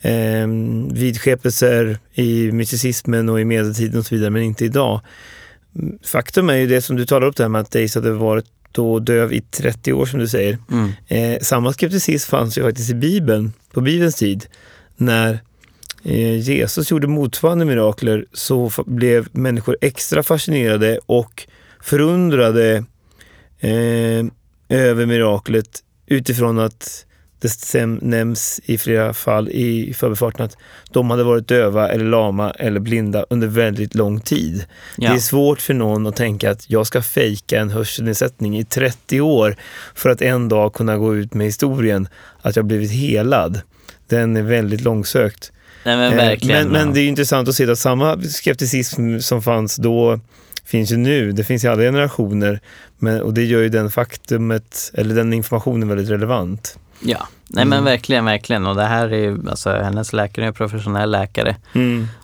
eh, 0.00 0.46
vidskepelser 0.92 1.98
i 2.14 2.52
mysticismen 2.52 3.28
och 3.28 3.40
i 3.40 3.44
medeltiden 3.44 3.98
och 3.98 4.06
så 4.06 4.14
vidare, 4.14 4.30
men 4.30 4.42
inte 4.42 4.64
idag. 4.64 5.00
Faktum 6.04 6.50
är 6.50 6.56
ju 6.56 6.66
det 6.66 6.82
som 6.82 6.96
du 6.96 7.06
talar 7.06 7.26
upp 7.26 7.36
det 7.36 7.44
här 7.44 7.48
med 7.48 7.60
att 7.60 7.70
Daisy 7.70 8.00
hade 8.00 8.12
varit 8.12 8.46
då 8.72 8.98
döv 8.98 9.32
i 9.32 9.40
30 9.40 9.92
år 9.92 10.06
som 10.06 10.18
du 10.18 10.28
säger. 10.28 10.58
Mm. 10.70 10.92
Eh, 11.08 11.40
samma 11.42 11.72
skepticism 11.72 12.30
fanns 12.30 12.58
ju 12.58 12.62
faktiskt 12.62 12.90
i 12.90 12.94
Bibeln, 12.94 13.52
på 13.72 13.80
Bibelns 13.80 14.14
tid. 14.14 14.46
När 14.96 15.38
Jesus 16.04 16.90
gjorde 16.90 17.06
motsvarande 17.06 17.64
mirakler 17.64 18.24
så 18.32 18.70
blev 18.86 19.28
människor 19.32 19.76
extra 19.80 20.22
fascinerade 20.22 20.98
och 21.06 21.46
förundrade 21.80 22.84
eh, 23.60 24.24
över 24.68 25.06
miraklet 25.06 25.82
utifrån 26.06 26.58
att 26.58 27.06
det 27.42 27.48
stäm, 27.48 27.98
nämns 28.02 28.60
i 28.64 28.78
flera 28.78 29.14
fall 29.14 29.48
i 29.48 29.94
förbifarten 29.94 30.44
att 30.44 30.56
de 30.90 31.10
hade 31.10 31.24
varit 31.24 31.48
döva 31.48 31.88
eller 31.88 32.04
lama 32.04 32.50
eller 32.50 32.80
blinda 32.80 33.26
under 33.30 33.46
väldigt 33.46 33.94
lång 33.94 34.20
tid. 34.20 34.64
Ja. 34.98 35.10
Det 35.10 35.16
är 35.16 35.20
svårt 35.20 35.60
för 35.60 35.74
någon 35.74 36.06
att 36.06 36.16
tänka 36.16 36.50
att 36.50 36.70
jag 36.70 36.86
ska 36.86 37.02
fejka 37.02 37.60
en 37.60 37.70
hörselnedsättning 37.70 38.58
i 38.58 38.64
30 38.64 39.20
år 39.20 39.56
för 39.94 40.10
att 40.10 40.22
en 40.22 40.48
dag 40.48 40.72
kunna 40.72 40.98
gå 40.98 41.16
ut 41.16 41.34
med 41.34 41.46
historien 41.46 42.08
att 42.42 42.56
jag 42.56 42.64
blivit 42.64 42.90
helad. 42.90 43.60
Den 44.08 44.36
är 44.36 44.42
väldigt 44.42 44.80
långsökt. 44.80 45.52
Nej 45.84 45.96
men 45.96 46.12
Eh, 46.12 46.16
verkligen. 46.16 46.68
Men, 46.68 46.72
men 46.86 46.94
det 46.94 47.00
är 47.00 47.08
intressant 47.08 47.48
att 47.48 47.54
se 47.54 47.70
att 47.70 47.78
samma 47.78 48.18
skepticism 48.22 49.18
som 49.18 49.42
fanns 49.42 49.76
då 49.76 50.20
finns 50.64 50.92
ju 50.92 50.96
nu. 50.96 51.32
Det 51.32 51.44
finns 51.44 51.64
i 51.64 51.68
alla 51.68 51.82
generationer. 51.82 52.60
Men, 52.98 53.22
och 53.22 53.34
det 53.34 53.44
gör 53.44 53.60
ju 53.60 53.68
den 53.68 53.90
faktumet, 53.90 54.90
eller 54.94 55.14
den 55.14 55.32
informationen 55.32 55.88
väldigt 55.88 56.08
relevant. 56.10 56.78
Ja, 57.00 57.28
nej 57.48 57.62
Mm. 57.62 57.68
men 57.68 57.84
verkligen, 57.84 58.24
verkligen. 58.24 58.66
Och 58.66 58.76
det 58.76 58.84
här 58.84 59.08
är 59.12 59.16
ju, 59.18 59.38
alltså 59.50 59.70
hennes 59.70 60.12
läkare 60.12 60.44
är 60.44 60.48
en 60.48 60.54
professionell 60.54 61.10
läkare 61.10 61.56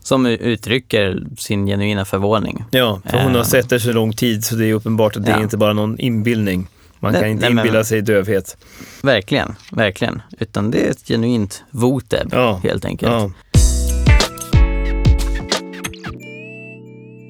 som 0.02 0.26
u- 0.26 0.36
uttrycker 0.40 1.22
sin 1.38 1.66
genuina 1.66 2.04
förvåning. 2.04 2.64
Ja, 2.70 3.00
för 3.10 3.18
hon 3.22 3.30
Eh. 3.32 3.36
har 3.36 3.44
sett 3.44 3.68
det 3.68 3.80
så 3.80 3.92
lång 3.92 4.12
tid 4.12 4.44
så 4.44 4.54
det 4.54 4.66
är 4.66 4.74
uppenbart 4.74 5.16
att 5.16 5.24
det 5.24 5.30
Ja. 5.30 5.36
är 5.38 5.42
inte 5.42 5.56
bara 5.56 5.72
någon 5.72 5.98
inbildning. 5.98 6.66
Man 7.00 7.12
Nej, 7.12 7.20
kan 7.20 7.30
inte 7.30 7.40
nej, 7.46 7.54
men- 7.54 7.66
inbilla 7.66 7.84
sig 7.84 8.02
dövhet. 8.02 8.56
Verkligen, 9.02 9.54
verkligen. 9.72 10.22
Utan 10.38 10.70
det 10.70 10.86
är 10.86 10.90
ett 10.90 11.08
genuint 11.08 11.62
voteb 11.70 12.28
Ja. 12.32 12.60
helt 12.62 12.84
enkelt. 12.84 13.12
Ja. 13.12 13.30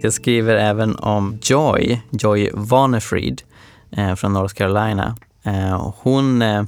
Jag 0.01 0.13
skriver 0.13 0.57
även 0.57 0.97
om 0.97 1.39
Joy, 1.43 2.01
Joy 2.11 2.51
Vanefried 2.55 3.43
eh, 3.91 4.15
från 4.15 4.33
North 4.33 4.55
Carolina. 4.55 5.17
Eh, 5.43 5.93
hon 5.97 6.43
eh, 6.43 6.63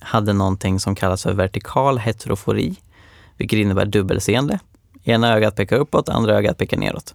hade 0.00 0.32
någonting 0.32 0.80
som 0.80 0.94
kallas 0.94 1.22
för 1.22 1.32
vertikal 1.32 1.98
heterofori, 1.98 2.76
vilket 3.36 3.58
innebär 3.58 3.84
dubbelseende. 3.86 4.58
Ena 5.04 5.34
ögat 5.34 5.56
pekar 5.56 5.76
uppåt, 5.76 6.08
andra 6.08 6.34
ögat 6.34 6.58
pekar 6.58 6.76
neråt. 6.76 7.14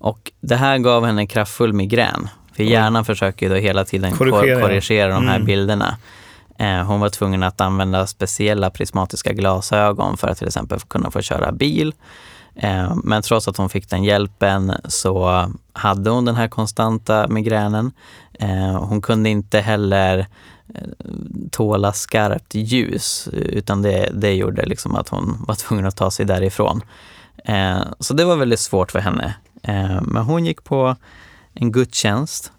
Och 0.00 0.32
det 0.40 0.56
här 0.56 0.78
gav 0.78 1.06
henne 1.06 1.26
kraftfull 1.26 1.72
migrän. 1.72 2.28
För 2.56 2.62
hjärnan 2.64 3.04
försöker 3.04 3.48
då 3.50 3.54
hela 3.54 3.84
tiden 3.84 4.12
Korrigera. 4.12 4.40
korrigera, 4.40 4.60
korrigera 4.60 5.14
de 5.14 5.26
här 5.26 5.36
Mm. 5.36 5.46
bilderna. 5.46 5.96
Eh, 6.58 6.82
hon 6.82 7.00
var 7.00 7.08
tvungen 7.08 7.42
att 7.42 7.60
använda 7.60 8.06
speciella 8.06 8.70
prismatiska 8.70 9.32
glasögon 9.32 10.16
för 10.16 10.28
att 10.28 10.38
till 10.38 10.46
exempel 10.46 10.80
kunna 10.80 11.10
få 11.10 11.20
köra 11.20 11.52
bil. 11.52 11.92
Eh, 12.58 12.92
men 13.04 13.22
trots 13.22 13.48
att 13.48 13.56
hon 13.56 13.68
fick 13.68 13.90
den 13.90 14.04
hjälpen 14.04 14.72
så 14.84 15.46
hade 15.72 16.10
hon 16.10 16.24
den 16.24 16.36
här 16.36 16.48
konstanta 16.48 17.28
migränen. 17.28 17.92
Eh, 18.32 18.84
hon 18.84 19.00
kunde 19.00 19.30
inte 19.30 19.60
heller 19.60 20.26
eh, 20.74 20.88
tåla 21.50 21.92
skarpt 21.92 22.54
ljus 22.54 23.28
utan 23.32 23.82
det, 23.82 24.10
det 24.14 24.34
gjorde 24.34 24.66
liksom 24.66 24.94
att 24.94 25.08
hon 25.08 25.44
var 25.48 25.54
tvungen 25.54 25.86
att 25.86 25.96
ta 25.96 26.10
sig 26.10 26.26
därifrån. 26.26 26.80
Så 28.00 28.14
det 28.14 28.24
var 28.24 28.36
väldigt 28.36 28.60
svårt 28.60 28.92
för 28.92 28.98
henne. 28.98 29.34
Men 30.02 30.22
hon 30.24 30.46
gick 30.46 30.64
på 30.64 30.96
en 31.54 31.72
gudstjänst 31.72 32.52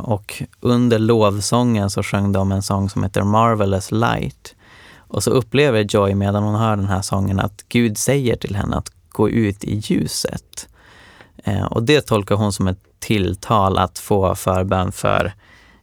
och 0.00 0.42
under 0.60 0.98
lovsången 0.98 1.90
så 1.90 2.02
sjöng 2.02 2.32
de 2.32 2.52
en 2.52 2.62
sång 2.62 2.90
som 2.90 3.02
heter 3.02 3.22
Marvelous 3.22 3.90
Light. 3.90 4.54
Och 4.96 5.22
så 5.22 5.30
upplever 5.30 5.86
Joy 5.88 6.14
medan 6.14 6.42
hon 6.42 6.54
hör 6.54 6.76
den 6.76 6.88
här 6.88 7.02
sången 7.02 7.40
att 7.40 7.64
Gud 7.68 7.98
säger 7.98 8.36
till 8.36 8.56
henne 8.56 8.76
att 8.76 8.90
gå 9.10 9.30
ut 9.30 9.64
i 9.64 9.74
ljuset. 9.84 10.68
Eh, 11.44 11.64
och 11.64 11.82
det 11.82 12.00
tolkar 12.00 12.34
hon 12.34 12.52
som 12.52 12.68
ett 12.68 12.82
tilltal 12.98 13.78
att 13.78 13.98
få 13.98 14.34
förbön 14.34 14.92
för 14.92 15.32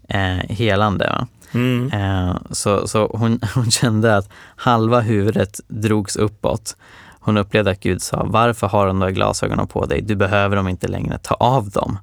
eh, 0.10 0.38
helande. 0.50 1.28
Mm. 1.52 1.92
Eh, 1.92 2.36
så 2.52 2.88
så 2.88 3.08
hon, 3.14 3.40
hon 3.56 3.72
kände 3.72 4.18
att 4.18 4.30
halva 4.56 5.00
huvudet 5.00 5.60
drogs 5.68 6.16
uppåt. 6.16 6.76
Hon 7.20 7.38
upplevde 7.38 7.72
att 7.72 7.80
Gud 7.80 8.02
sa, 8.02 8.24
varför 8.26 8.68
har 8.68 8.86
du 8.86 8.88
de 8.88 9.00
där 9.00 9.10
glasögonen 9.10 9.68
på 9.68 9.86
dig? 9.86 10.02
Du 10.02 10.16
behöver 10.16 10.56
dem 10.56 10.68
inte 10.68 10.88
längre, 10.88 11.18
ta 11.18 11.34
av 11.34 11.70
dem. 11.70 12.00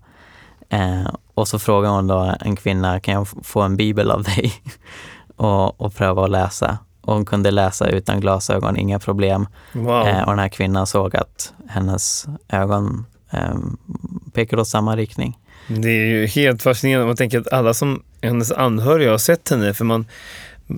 Eh, 0.68 1.14
och 1.34 1.48
så 1.48 1.58
frågade 1.58 1.94
hon 1.94 2.06
då 2.06 2.34
en 2.40 2.56
kvinna, 2.56 3.00
kan 3.00 3.14
jag 3.14 3.28
få 3.42 3.60
en 3.60 3.76
bibel 3.76 4.10
av 4.10 4.22
dig? 4.22 4.52
och, 5.36 5.80
och 5.80 5.94
pröva 5.94 6.24
att 6.24 6.30
läsa. 6.30 6.78
Och 7.04 7.14
hon 7.14 7.24
kunde 7.24 7.50
läsa 7.50 7.88
utan 7.88 8.20
glasögon, 8.20 8.76
inga 8.76 8.98
problem. 8.98 9.46
Wow. 9.72 10.06
Eh, 10.08 10.20
och 10.22 10.30
den 10.32 10.38
här 10.38 10.48
kvinnan 10.48 10.86
såg 10.86 11.16
att 11.16 11.52
hennes 11.68 12.26
ögon 12.48 13.06
eh, 13.30 13.54
pekade 14.32 14.62
åt 14.62 14.68
samma 14.68 14.96
riktning. 14.96 15.38
Det 15.68 15.88
är 15.88 16.06
ju 16.06 16.26
helt 16.26 16.62
fascinerande. 16.62 17.06
Man 17.06 17.16
tänker 17.16 17.40
att 17.40 17.52
alla 17.52 17.74
som 17.74 18.02
hennes 18.22 18.52
anhöriga 18.52 19.10
har 19.10 19.18
sett 19.18 19.50
henne, 19.50 19.74
för 19.74 19.84
man, 19.84 20.06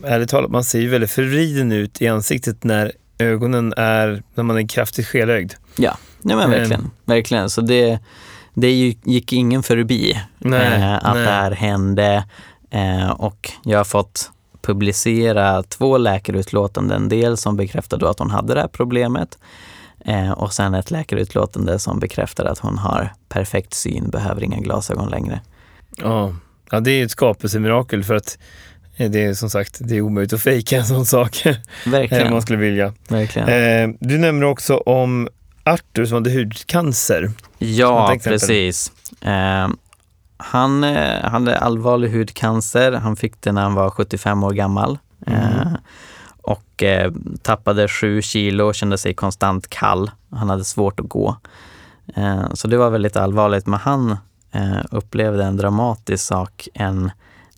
ärligt 0.04 0.28
talat, 0.28 0.50
man 0.50 0.64
ser 0.64 0.80
ju 0.80 0.88
väldigt 0.88 1.10
förvriden 1.10 1.72
ut 1.72 2.02
i 2.02 2.08
ansiktet 2.08 2.64
när 2.64 2.92
ögonen 3.18 3.74
är, 3.76 4.22
när 4.34 4.44
man 4.44 4.58
är 4.58 4.68
kraftigt 4.68 5.06
skelögd. 5.06 5.52
Ja, 5.76 5.96
nej 6.20 6.36
men 6.36 6.52
Eh. 6.52 6.58
verkligen. 6.58 6.90
verkligen. 7.04 7.50
Så 7.50 7.60
det, 7.60 7.98
det 8.54 8.70
gick 9.04 9.32
ingen 9.32 9.62
förbi 9.62 10.20
Nej, 10.38 10.82
eh, 10.82 10.94
att 10.94 11.14
nej. 11.14 11.24
det 11.24 11.30
här 11.30 11.50
hände. 11.50 12.24
Eh, 12.70 13.10
och 13.10 13.50
jag 13.64 13.78
har 13.78 13.84
fått 13.84 14.30
publicera 14.66 15.62
två 15.62 15.98
läkarutlåtanden. 15.98 17.08
Dels 17.08 17.40
som 17.40 17.56
bekräftar 17.56 17.98
då 17.98 18.06
att 18.06 18.18
hon 18.18 18.30
hade 18.30 18.54
det 18.54 18.60
här 18.60 18.68
problemet 18.68 19.38
eh, 20.04 20.30
och 20.30 20.52
sen 20.52 20.74
ett 20.74 20.90
läkarutlåtande 20.90 21.78
som 21.78 21.98
bekräftar 21.98 22.44
att 22.44 22.58
hon 22.58 22.78
har 22.78 23.12
perfekt 23.28 23.74
syn, 23.74 24.10
behöver 24.10 24.44
inga 24.44 24.60
glasögon 24.60 25.08
längre. 25.08 25.40
Ja. 25.96 26.34
ja, 26.70 26.80
det 26.80 26.90
är 26.90 27.04
ett 27.04 27.10
skapelsemirakel 27.10 28.04
för 28.04 28.14
att 28.14 28.38
eh, 28.96 29.10
det 29.10 29.24
är 29.24 29.34
som 29.34 29.50
sagt 29.50 29.78
det 29.80 29.96
är 29.96 30.00
omöjligt 30.00 30.32
att 30.32 30.42
fejka 30.42 30.76
en 30.76 30.86
sån 30.86 31.06
sak. 31.06 31.42
Verkligen. 31.86 32.32
man 32.32 32.42
skulle 32.42 32.58
vilja. 32.58 32.92
verkligen. 33.08 33.48
Eh, 33.48 33.96
du 34.00 34.18
nämner 34.18 34.46
också 34.46 34.76
om 34.76 35.28
Arthur 35.64 36.06
som 36.06 36.14
hade 36.14 36.30
hudcancer. 36.30 37.30
Ja, 37.58 38.16
precis. 38.24 38.92
Han 40.36 40.84
eh, 40.84 41.30
hade 41.30 41.58
allvarlig 41.58 42.10
hudcancer. 42.10 42.92
Han 42.92 43.16
fick 43.16 43.40
det 43.40 43.52
när 43.52 43.62
han 43.62 43.74
var 43.74 43.90
75 43.90 44.44
år 44.44 44.52
gammal. 44.52 44.98
Eh, 45.26 45.72
och 46.42 46.82
eh, 46.82 47.12
tappade 47.42 47.88
sju 47.88 48.22
kilo 48.22 48.64
och 48.64 48.74
kände 48.74 48.98
sig 48.98 49.14
konstant 49.14 49.68
kall. 49.68 50.10
Han 50.30 50.50
hade 50.50 50.64
svårt 50.64 51.00
att 51.00 51.08
gå. 51.08 51.36
Eh, 52.14 52.52
så 52.52 52.68
det 52.68 52.76
var 52.76 52.90
väldigt 52.90 53.16
allvarligt. 53.16 53.66
Men 53.66 53.80
han 53.80 54.16
upplevde 54.90 55.44
en 55.44 55.56
dramatisk 55.56 56.24
sak 56.24 56.68
en 56.74 57.10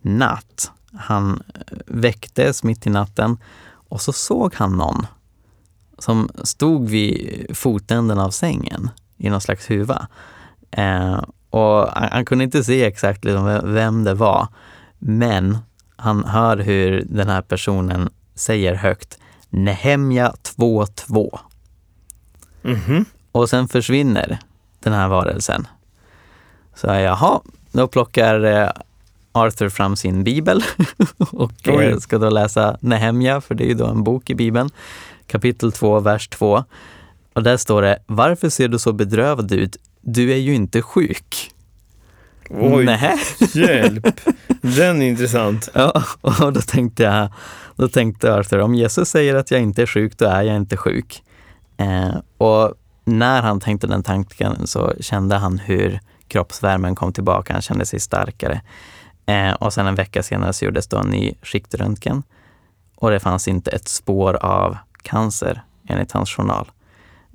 natt. 0.03 0.71
Han 0.99 1.43
väcktes 1.87 2.65
mitt 2.65 2.87
i 2.87 2.91
natten 2.91 3.39
och 3.89 4.01
så 4.01 4.13
såg 4.13 4.55
han 4.55 4.77
någon 4.77 5.07
som 5.99 6.29
stod 6.43 6.89
vid 6.89 7.47
fotänden 7.57 8.19
av 8.19 8.31
sängen 8.31 8.91
i 9.17 9.31
någon 9.31 9.41
slags 9.41 9.71
huva. 9.71 10.09
Eh, 10.71 11.21
och 11.59 11.89
han, 11.95 12.09
han 12.13 12.25
kunde 12.25 12.45
inte 12.45 12.65
se 12.65 12.85
exakt 12.85 13.25
liksom 13.25 13.61
vem- 13.65 14.05
det 14.05 14.15
var, 14.15 14.47
men 14.99 15.59
han 15.97 16.25
hör 16.25 16.57
hur 16.57 17.05
den 17.11 17.29
här 17.29 17.43
personen 17.43 18.11
säger 18.35 18.75
högt 18.75 19.19
Nehemja 19.51 20.33
2.2 20.57 21.39
Mhm. 22.63 23.05
och 23.33 23.49
sen 23.51 23.69
försvinner 23.69 24.39
den 24.81 24.93
här 24.93 25.09
varelsen. 25.09 25.67
Så 26.75 26.87
jag, 26.87 27.03
jaha, 27.03 27.41
då 27.73 27.89
plockar 27.89 28.45
eh, 28.45 28.71
Arthur 29.33 29.69
fram 29.69 29.97
sin 29.97 30.25
bibel 30.25 30.63
och 31.33 31.53
Oj. 31.67 31.85
eh, 31.87 31.99
ska 31.99 32.19
då 32.19 32.31
läsa 32.31 32.77
Nehemja, 32.81 33.41
för 33.41 33.55
det 33.55 33.65
är 33.65 33.69
ju 33.69 33.75
då 33.75 33.87
en 33.87 34.05
bok 34.05 34.31
i 34.31 34.35
bibeln, 34.35 34.71
kapitel 35.27 35.73
2, 35.73 36.01
vers 36.01 36.29
2. 36.29 36.65
Och 37.33 37.43
där 37.43 37.57
står 37.57 37.83
det, 37.83 37.99
varför 38.07 38.49
ser 38.49 38.69
du 38.69 38.79
så 38.79 38.93
bedrövad 38.93 39.53
ut? 39.53 39.77
Du 40.13 40.33
är 40.33 40.37
ju 40.37 40.55
inte 40.55 40.83
sjuk. 40.83 41.51
Oj, 42.51 42.85
Nähä? 42.85 43.19
hjälp. 43.55 44.21
Den 44.63 45.03
är 45.03 45.07
intressant. 45.07 45.69
Ja, 45.75 46.03
och 46.21 46.53
då 46.53 46.61
tänkte 46.61 47.03
jag, 47.03 47.29
då 47.77 47.89
tänkte 47.89 48.35
Arthur, 48.35 48.59
om 48.59 48.75
Jesus 48.75 49.09
säger 49.09 49.35
att 49.35 49.51
jag 49.51 49.61
inte 49.61 49.83
är 49.83 49.87
sjuk, 49.87 50.19
då 50.19 50.25
är 50.25 50.43
jag 50.43 50.57
inte 50.57 50.77
sjuk. 50.77 51.23
Eh, 51.77 52.17
och 52.39 52.75
när 53.05 53.43
han 53.43 53.61
tänkte 53.61 53.87
den 53.87 54.03
tanken 54.03 54.67
så 54.67 54.93
kände 55.01 55.37
han 55.37 55.59
hur 55.59 56.01
kroppsvärmen 56.29 56.95
kom 56.95 57.13
tillbaka, 57.13 57.53
han 57.53 57.63
kände 57.63 57.87
sig 57.87 58.01
starkare. 58.01 58.61
Eh, 59.27 59.53
och 59.53 59.73
sen 59.73 59.87
en 59.87 59.95
vecka 59.95 60.23
senare 60.23 60.53
så 60.53 60.65
gjordes 60.65 60.87
då 60.87 60.97
en 60.97 61.09
ny 61.09 61.35
skiktröntgen 61.43 62.23
och 62.97 63.11
det 63.11 63.21
fanns 63.21 63.49
inte 63.49 63.71
ett 63.71 63.89
spår 63.89 64.35
av 64.35 64.77
cancer 65.03 65.63
enligt 65.89 66.13
hans 66.13 66.31
journal. 66.31 66.71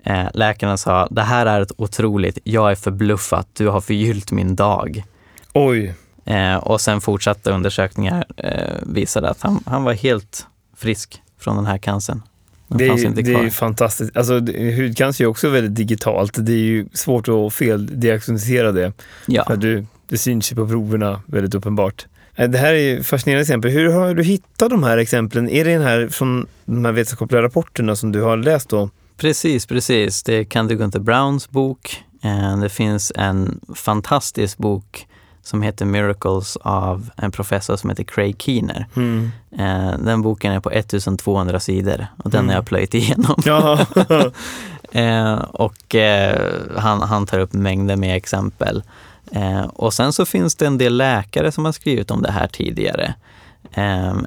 Eh, 0.04 0.28
läkaren 0.34 0.78
sa, 0.78 1.08
det 1.12 1.22
här 1.22 1.46
är 1.46 1.62
ett 1.62 1.72
otroligt, 1.78 2.38
jag 2.44 2.72
är 2.72 2.76
förbluffad, 2.76 3.46
du 3.54 3.68
har 3.68 3.82
förgyllt 3.82 4.32
min 4.32 4.56
dag. 4.56 5.04
Oj, 5.54 5.94
Eh, 6.26 6.56
och 6.56 6.82
sen 6.82 7.02
fortsatta 7.02 7.52
undersökningar 7.52 8.26
eh, 8.38 8.76
visade 8.82 9.30
att 9.30 9.42
han, 9.42 9.64
han 9.66 9.84
var 9.84 9.94
helt 9.94 10.48
frisk 10.78 11.22
från 11.40 11.56
den 11.56 11.66
här 11.66 11.78
cancern. 11.78 12.22
Den 12.68 12.78
det 12.78 12.86
är, 12.86 13.10
det 13.10 13.34
är 13.34 13.44
ju 13.44 13.50
fantastiskt. 13.50 14.18
Alltså, 14.18 14.34
hudcancer 14.78 15.24
är 15.24 15.28
också 15.28 15.50
väldigt 15.50 15.76
digitalt. 15.76 16.46
Det 16.46 16.52
är 16.52 16.58
ju 16.58 16.88
svårt 16.94 17.28
att 17.28 17.54
feldiagnostisera 17.54 18.72
det. 18.72 18.94
ja, 19.26 19.46
För 19.48 19.58
du, 19.58 19.86
det 20.08 20.18
syns 20.18 20.52
ju 20.52 20.56
på 20.56 20.68
proverna 20.68 21.22
väldigt 21.26 21.56
uppenbart. 21.56 22.06
Det 22.36 22.58
här 22.58 22.74
är 22.74 23.04
fascinerande 23.04 23.42
exempel. 23.42 23.72
Hur 23.72 23.92
har 23.92 24.14
du 24.14 24.24
hittat 24.24 24.70
de 24.70 24.84
här 24.84 24.98
exemplen? 24.98 25.50
Är 25.50 25.66
det 25.66 25.74
den 25.74 25.82
här 25.82 26.08
från 26.08 26.48
de 26.66 26.86
här 26.86 26.92
vetenskapliga 26.92 27.42
rapporterna 27.42 27.96
som 27.96 28.12
du 28.12 28.22
har 28.22 28.38
läst 28.38 28.70
då? 28.70 28.90
Precis, 29.18 29.66
precis. 29.66 30.24
Det 30.24 30.34
är 30.34 30.44
Candy 30.44 30.76
Gunther 30.76 31.00
Browns 31.00 31.50
bok. 31.50 32.04
Eh, 32.24 32.58
Det 32.58 32.70
finns 32.70 33.12
en 33.16 33.60
fantastisk 33.76 34.58
bok 34.58 35.08
som 35.46 35.62
heter 35.62 35.86
Miracles 35.86 36.58
av 36.62 37.10
en 37.18 37.32
professor 37.32 37.76
som 37.76 37.90
heter 37.90 38.04
Craig 38.04 38.36
Keener. 38.42 38.88
Mm. 38.96 39.32
Eh, 39.58 39.98
Den 40.00 40.22
boken 40.22 40.52
är 40.54 40.60
på 40.60 40.70
1200 40.72 41.60
sidor 41.60 42.08
och 42.24 42.30
den 42.30 42.40
Mm. 42.40 42.50
har 42.50 42.56
jag 42.56 42.66
plöjt 42.66 42.94
igenom. 42.94 43.36
Eh, 44.92 45.34
och 45.34 45.96
han, 46.78 47.02
han 47.02 47.26
tar 47.26 47.40
upp 47.40 47.54
mängder 47.54 47.96
med 47.96 48.16
exempel. 48.18 48.84
Och 49.68 49.94
sen 49.94 50.14
så 50.14 50.26
finns 50.26 50.56
det 50.56 50.66
en 50.66 50.78
del 50.78 50.98
läkare 50.98 51.52
som 51.52 51.66
har 51.66 51.72
skrivit 51.72 52.12
om 52.12 52.22
det 52.22 52.32
här 52.32 52.48
tidigare. 52.48 53.14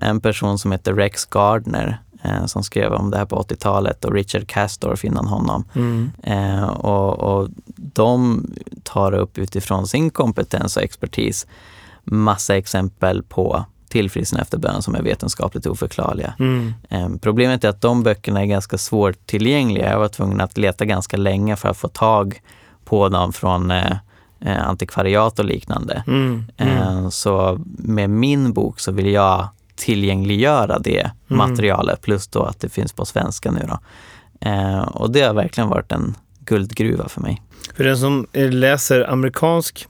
En 0.00 0.20
person 0.20 0.58
som 0.58 0.72
heter 0.72 0.94
Rex 0.94 1.24
Gardner 1.24 1.98
eh, 2.23 2.46
som 2.46 2.62
skrev 2.62 2.92
om 2.92 3.11
det 3.11 3.16
här 3.18 3.25
på 3.25 3.37
80-talet 3.42 4.04
och 4.04 4.12
Richard 4.12 4.46
Castorf 4.46 5.04
innan 5.04 5.26
honom. 5.26 5.64
Mm. 5.75 6.11
Eh, 6.23 6.64
och, 6.68 7.14
och 7.18 7.49
de 7.76 8.46
tar 8.82 9.12
upp 9.12 9.38
utifrån 9.38 9.87
sin 9.87 10.11
kompetens 10.11 10.76
och 10.76 10.82
expertis 10.82 11.46
massa 12.04 12.56
exempel 12.56 13.23
på 13.23 13.64
tillfrisknande 13.88 14.42
efter 14.42 14.58
bön 14.58 14.82
som 14.82 14.94
är 14.94 15.02
vetenskapligt 15.02 15.66
oförklarliga. 15.66 16.35
Mm. 16.38 16.75
Eh, 16.88 17.08
Problemet 17.20 17.64
är 17.64 17.68
att 17.68 17.80
de 17.80 18.02
böckerna 18.02 18.40
är 18.42 18.46
ganska 18.46 18.78
svårtillgängliga. 18.78 19.90
Jag 19.90 19.99
var 19.99 20.08
tvungen 20.08 20.40
att 20.40 20.58
leta 20.58 20.85
ganska 20.85 21.16
länge 21.16 21.56
för 21.56 21.68
att 21.68 21.76
få 21.76 21.88
tag 21.88 22.40
på 22.85 23.08
dem 23.08 23.32
från 23.32 23.70
eh, 23.70 23.92
eh, 24.40 24.68
antikvariat 24.68 25.38
och 25.38 25.44
liknande. 25.44 26.04
Mm. 26.06 26.44
Mm. 26.56 26.76
Eh, 26.78 27.08
Så 27.08 27.61
med 27.78 28.11
min 28.11 28.52
bok 28.52 28.80
så 28.80 28.92
vill 28.92 29.12
jag 29.12 29.49
tillgängliggöra 29.76 30.78
det 30.78 31.11
Mm. 31.30 31.38
materialet 31.38 32.00
plus 32.02 32.28
då 32.28 32.42
att 32.42 32.61
det 32.61 32.68
finns 32.68 32.92
på 32.92 33.04
svenska 33.04 33.50
nu 33.50 33.61
då. 33.68 33.78
Eh, 34.49 34.78
Och 34.83 35.11
det 35.12 35.21
har 35.21 35.35
verkligen 35.35 35.68
varit 35.71 35.92
en 35.92 36.14
guldgruva 36.40 37.09
för 37.09 37.21
mig. 37.21 37.42
För 37.76 37.85
den 37.85 37.99
som 37.99 38.26
eh, 38.33 38.50
läser 38.50 39.11
amerikansk 39.11 39.87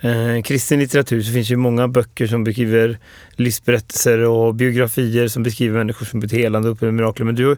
eh, 0.00 0.42
kristen 0.44 0.78
litteratur 0.78 1.22
så 1.22 1.32
finns 1.32 1.50
ju 1.50 1.56
många 1.56 1.88
böcker 1.88 2.26
som 2.26 2.44
beskriver 2.44 2.98
livsberättelser 3.30 4.18
och 4.18 4.54
biografier 4.54 5.28
som 5.28 5.42
beskriver 5.42 5.78
människor 5.78 6.06
som 6.06 6.20
blivit 6.20 6.38
helande 6.38 6.68
och 6.68 6.74
upplever 6.74 6.92
mirakler. 6.92 7.26
Men 7.26 7.34
du 7.34 7.56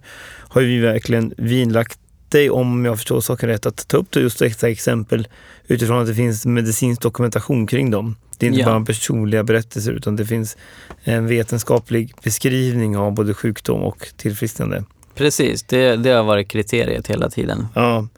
har 0.48 0.60
ju 0.60 0.80
verkligen 0.82 1.34
vinlagt 1.36 1.98
dig, 2.30 2.50
om 2.50 2.84
jag 2.84 2.96
förstår 2.96 3.20
saken 3.20 3.48
rätt, 3.48 3.66
att 3.66 3.88
ta 3.88 3.96
upp 3.96 4.16
just 4.16 4.38
detta 4.38 4.68
exempel 4.68 5.28
utifrån 5.66 6.00
att 6.00 6.06
det 6.06 6.14
finns 6.14 6.46
medicinsk 6.46 7.02
dokumentation 7.02 7.66
kring 7.66 7.90
dem. 7.90 8.16
Det 8.38 8.46
är 8.46 8.48
inte 8.48 8.60
Ja. 8.60 8.66
bara 8.66 8.84
personliga 8.84 9.44
berättelser 9.44 9.92
utan 9.92 10.16
det 10.16 10.26
finns 10.26 10.56
en 11.04 11.26
vetenskaplig 11.26 12.12
beskrivning 12.24 12.96
av 12.96 13.12
både 13.14 13.34
sjukdom 13.34 13.82
och 13.82 14.06
tillfrisknande. 14.16 14.84
Precis, 15.14 15.62
det, 15.62 15.96
det 15.96 16.10
har 16.10 16.22
varit 16.24 16.48
kriteriet 16.48 17.06
hela 17.06 17.30
tiden. 17.30 17.66
Ja. 17.74 18.08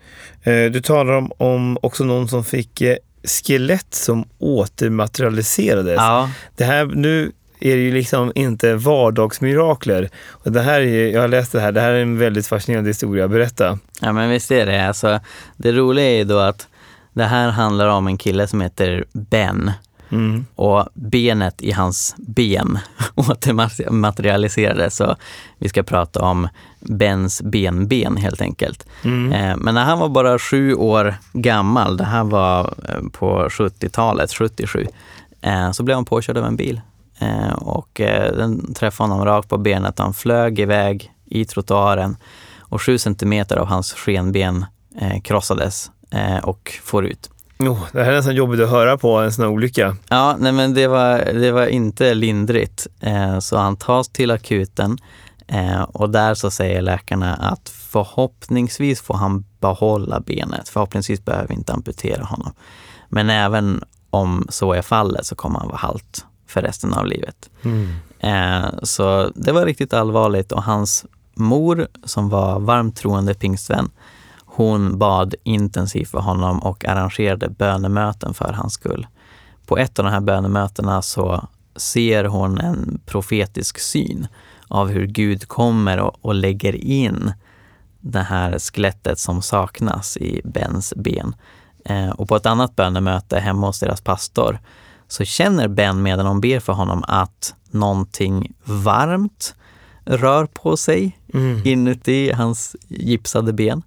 Eh, 0.43 0.65
Du 0.71 0.81
talar 0.81 1.13
om, 1.13 1.33
om 1.37 1.79
också 1.83 2.05
någon 2.05 2.29
som 2.29 2.45
fick 2.45 2.81
eh, 2.81 2.97
skelett 3.25 3.95
som 3.95 4.25
återmaterialiserades. 4.39 5.95
Ja, 5.97 6.31
Det 6.57 6.65
här, 6.65 6.87
nu 6.87 7.33
är 7.61 7.77
det 7.77 7.83
ju 7.83 7.93
liksom 7.95 8.33
inte 8.35 8.75
vardagsmirakler. 8.75 10.09
Och 10.31 10.53
det 10.53 10.61
här 10.63 10.81
är, 10.81 11.13
jag 11.13 11.21
har 11.21 11.29
läst 11.29 11.53
det 11.53 11.61
här, 11.61 11.73
det 11.73 11.81
här 11.81 11.93
är 11.93 12.03
en 12.03 12.19
väldigt 12.19 12.47
fascinerande 12.47 12.91
historia. 12.91 13.29
Berätta. 13.29 13.79
Ja 14.01 14.13
men 14.13 14.31
visst 14.31 14.51
är 14.51 14.67
det. 14.67 14.89
Alltså, 14.89 15.21
det 15.57 15.73
roliga 15.73 16.05
är 16.11 16.17
ju 16.17 16.25
då 16.25 16.39
att 16.39 16.69
det 17.13 17.25
här 17.25 17.49
handlar 17.51 17.87
om 17.89 18.07
en 18.07 18.19
kille 18.19 18.47
som 18.47 18.61
heter 18.61 19.05
Ben 19.13 19.73
Mm. 20.11 20.47
och 20.55 20.89
benet 20.95 21.63
i 21.63 21.73
hans 21.73 22.15
ben 22.19 22.79
återmaterialiserades. 23.15 24.97
Så 24.97 25.17
vi 25.59 25.69
ska 25.69 25.83
prata 25.83 26.21
om 26.23 26.49
Bens 26.81 27.43
benben 27.43 28.17
helt 28.17 28.41
enkelt. 28.41 28.87
Mm. 29.05 29.33
Eh, 29.33 29.57
Men 29.57 29.75
när 29.75 29.85
han 29.85 29.99
var 29.99 30.09
bara 30.09 30.39
sju 30.39 30.75
år 30.75 31.15
gammal, 31.33 31.97
det 31.97 32.05
här 32.05 32.25
var 32.25 32.75
eh, 32.89 33.09
på 33.13 33.49
70-talet, 33.49 34.33
77, 34.33 34.87
eh, 35.41 35.71
så 35.73 35.83
blev 35.83 35.95
han 35.95 36.05
påkörd 36.05 36.37
av 36.37 36.45
en 36.45 36.57
bil. 36.57 36.81
Eh, 37.19 37.53
Och 37.53 38.01
eh, 38.01 38.37
den 38.37 38.75
träffade 38.75 39.11
honom 39.11 39.27
rakt 39.27 39.49
på 39.49 39.59
benet 39.59 39.99
han 39.99 40.15
flög 40.15 40.59
iväg 40.59 41.13
i 41.25 41.45
trottoaren 41.45 42.17
och 42.59 42.83
sju 42.83 42.99
centimeter 42.99 43.57
av 43.57 43.67
hans 43.67 43.93
skenben 43.93 44.67
eh, 45.01 45.21
krossades 45.21 45.91
och 46.43 46.73
får 46.83 47.07
ut. 47.07 47.31
Oh, 47.59 47.79
det 47.93 48.05
här 48.05 48.13
är 48.13 48.17
nästan 48.17 48.35
jobbigt 48.35 48.61
att 48.61 48.71
höra 48.71 48.99
på 48.99 49.19
en 49.19 49.33
sån 49.33 49.45
här 49.45 49.53
olycka. 49.53 49.97
Ja, 50.09 50.37
nej 50.39 50.53
men 50.53 50.75
det 50.75 50.87
var, 50.87 51.19
det 51.19 51.53
var 51.53 51.67
inte 51.67 52.15
lindrigt. 52.15 52.87
Så 53.41 53.57
han 53.57 53.77
tas 53.77 54.09
till 54.09 54.31
akuten 54.31 54.99
och 55.89 56.11
där 56.11 56.35
så 56.35 56.51
säger 56.51 56.83
läkarna 56.83 57.35
att 57.35 57.69
förhoppningsvis 57.69 59.01
får 59.01 59.15
han 59.15 59.45
behålla 59.61 60.21
benet. 60.21 60.69
Förhoppningsvis 60.69 61.25
behöver 61.25 61.49
vi 61.49 61.55
inte 61.55 61.73
amputera 61.73 62.25
honom. 62.25 62.53
Men 63.09 63.31
även 63.31 63.85
om 64.11 64.47
så 64.49 64.73
är 64.73 64.83
fallet 64.83 65.27
så 65.27 65.35
kommer 65.35 65.59
han 65.59 65.69
vara 65.69 65.79
halt 65.79 66.27
för 66.49 66.63
resten 66.63 66.95
av 66.95 67.07
livet. 67.07 67.51
Eh, 68.19 68.67
så 68.83 69.31
det 69.35 69.53
var 69.53 69.65
riktigt 69.67 69.93
allvarligt 69.93 70.53
och 70.53 70.63
hans 70.63 71.07
mor 71.35 71.89
som 72.05 72.29
var 72.29 72.61
varmt 72.61 72.97
troende 72.97 73.35
pingstvän, 73.35 73.91
hon 74.45 74.99
bad 74.99 75.35
intensivt 75.45 76.11
för 76.11 76.19
honom 76.19 76.59
och 76.59 76.85
arrangerade 76.85 77.49
bönemöten 77.49 78.35
för 78.35 78.53
hans 78.53 78.73
skull. 78.73 79.07
På 79.67 79.79
ett 79.79 79.99
av 79.99 80.05
de 80.05 80.11
här 80.11 80.21
bönemötena 80.21 81.03
så 81.03 81.49
ser 81.77 82.25
hon 82.25 82.59
en 82.59 83.01
profetisk 83.07 83.79
syn 83.79 84.27
av 84.69 84.89
hur 84.89 85.07
Gud 85.07 85.49
kommer 85.49 85.99
och, 85.99 86.17
och 86.21 86.35
lägger 86.35 86.75
in 86.75 87.33
det 88.01 88.23
här 88.23 88.59
skelettet 88.59 89.19
som 89.19 89.43
saknas 89.43 90.17
i 90.17 90.41
Bens 90.45 90.95
ben. 90.97 91.35
Eh, 91.85 92.11
och 92.11 92.29
på 92.29 92.37
ett 92.37 92.47
annat 92.47 92.77
bönemöte 92.77 93.39
hemma 93.39 93.67
hos 93.67 93.81
deras 93.81 94.01
pastor 94.01 94.59
så 95.09 95.25
känner 95.25 95.69
Ben 95.69 96.03
medan 96.03 96.25
de 96.27 96.41
ber 96.41 96.61
för 96.61 96.73
honom 96.73 97.05
att 97.09 97.55
någonting 97.71 98.53
varmt 98.65 99.55
rör 100.05 100.47
på 100.47 100.77
sig 100.77 101.19
Mm. 101.35 101.63
inuti 101.65 102.33
hans 102.33 102.77
gipsade 102.89 103.53
ben. 103.53 103.83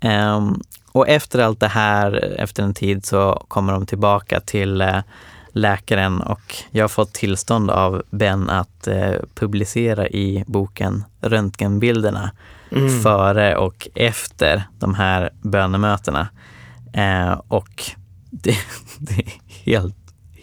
Ehm, 0.00 0.60
och 0.92 1.08
efter 1.08 1.38
allt 1.38 1.60
det 1.60 1.68
här, 1.68 2.34
efter 2.38 2.62
en 2.62 2.74
tid, 2.74 3.06
så 3.06 3.44
kommer 3.48 3.72
de 3.72 3.86
tillbaka 3.86 4.40
till 4.40 4.80
eh, 4.80 4.98
läkaren 5.52 6.20
och 6.20 6.54
jag 6.70 6.84
har 6.84 6.88
fått 6.88 7.12
tillstånd 7.14 7.70
av 7.70 8.02
Ben 8.10 8.50
att 8.50 8.86
eh, 8.86 9.12
publicera 9.34 10.08
i 10.08 10.44
boken 10.46 11.04
röntgenbilderna 11.20 12.30
Mm. 12.70 13.02
före 13.02 13.56
och 13.56 13.88
efter 13.94 14.62
de 14.78 14.94
här 14.94 15.30
bönemötena. 15.42 16.28
Eh, 16.92 17.32
och 17.48 17.84
det, 18.30 18.56
det 18.98 19.14
är 19.14 19.32
helt, 19.64 19.96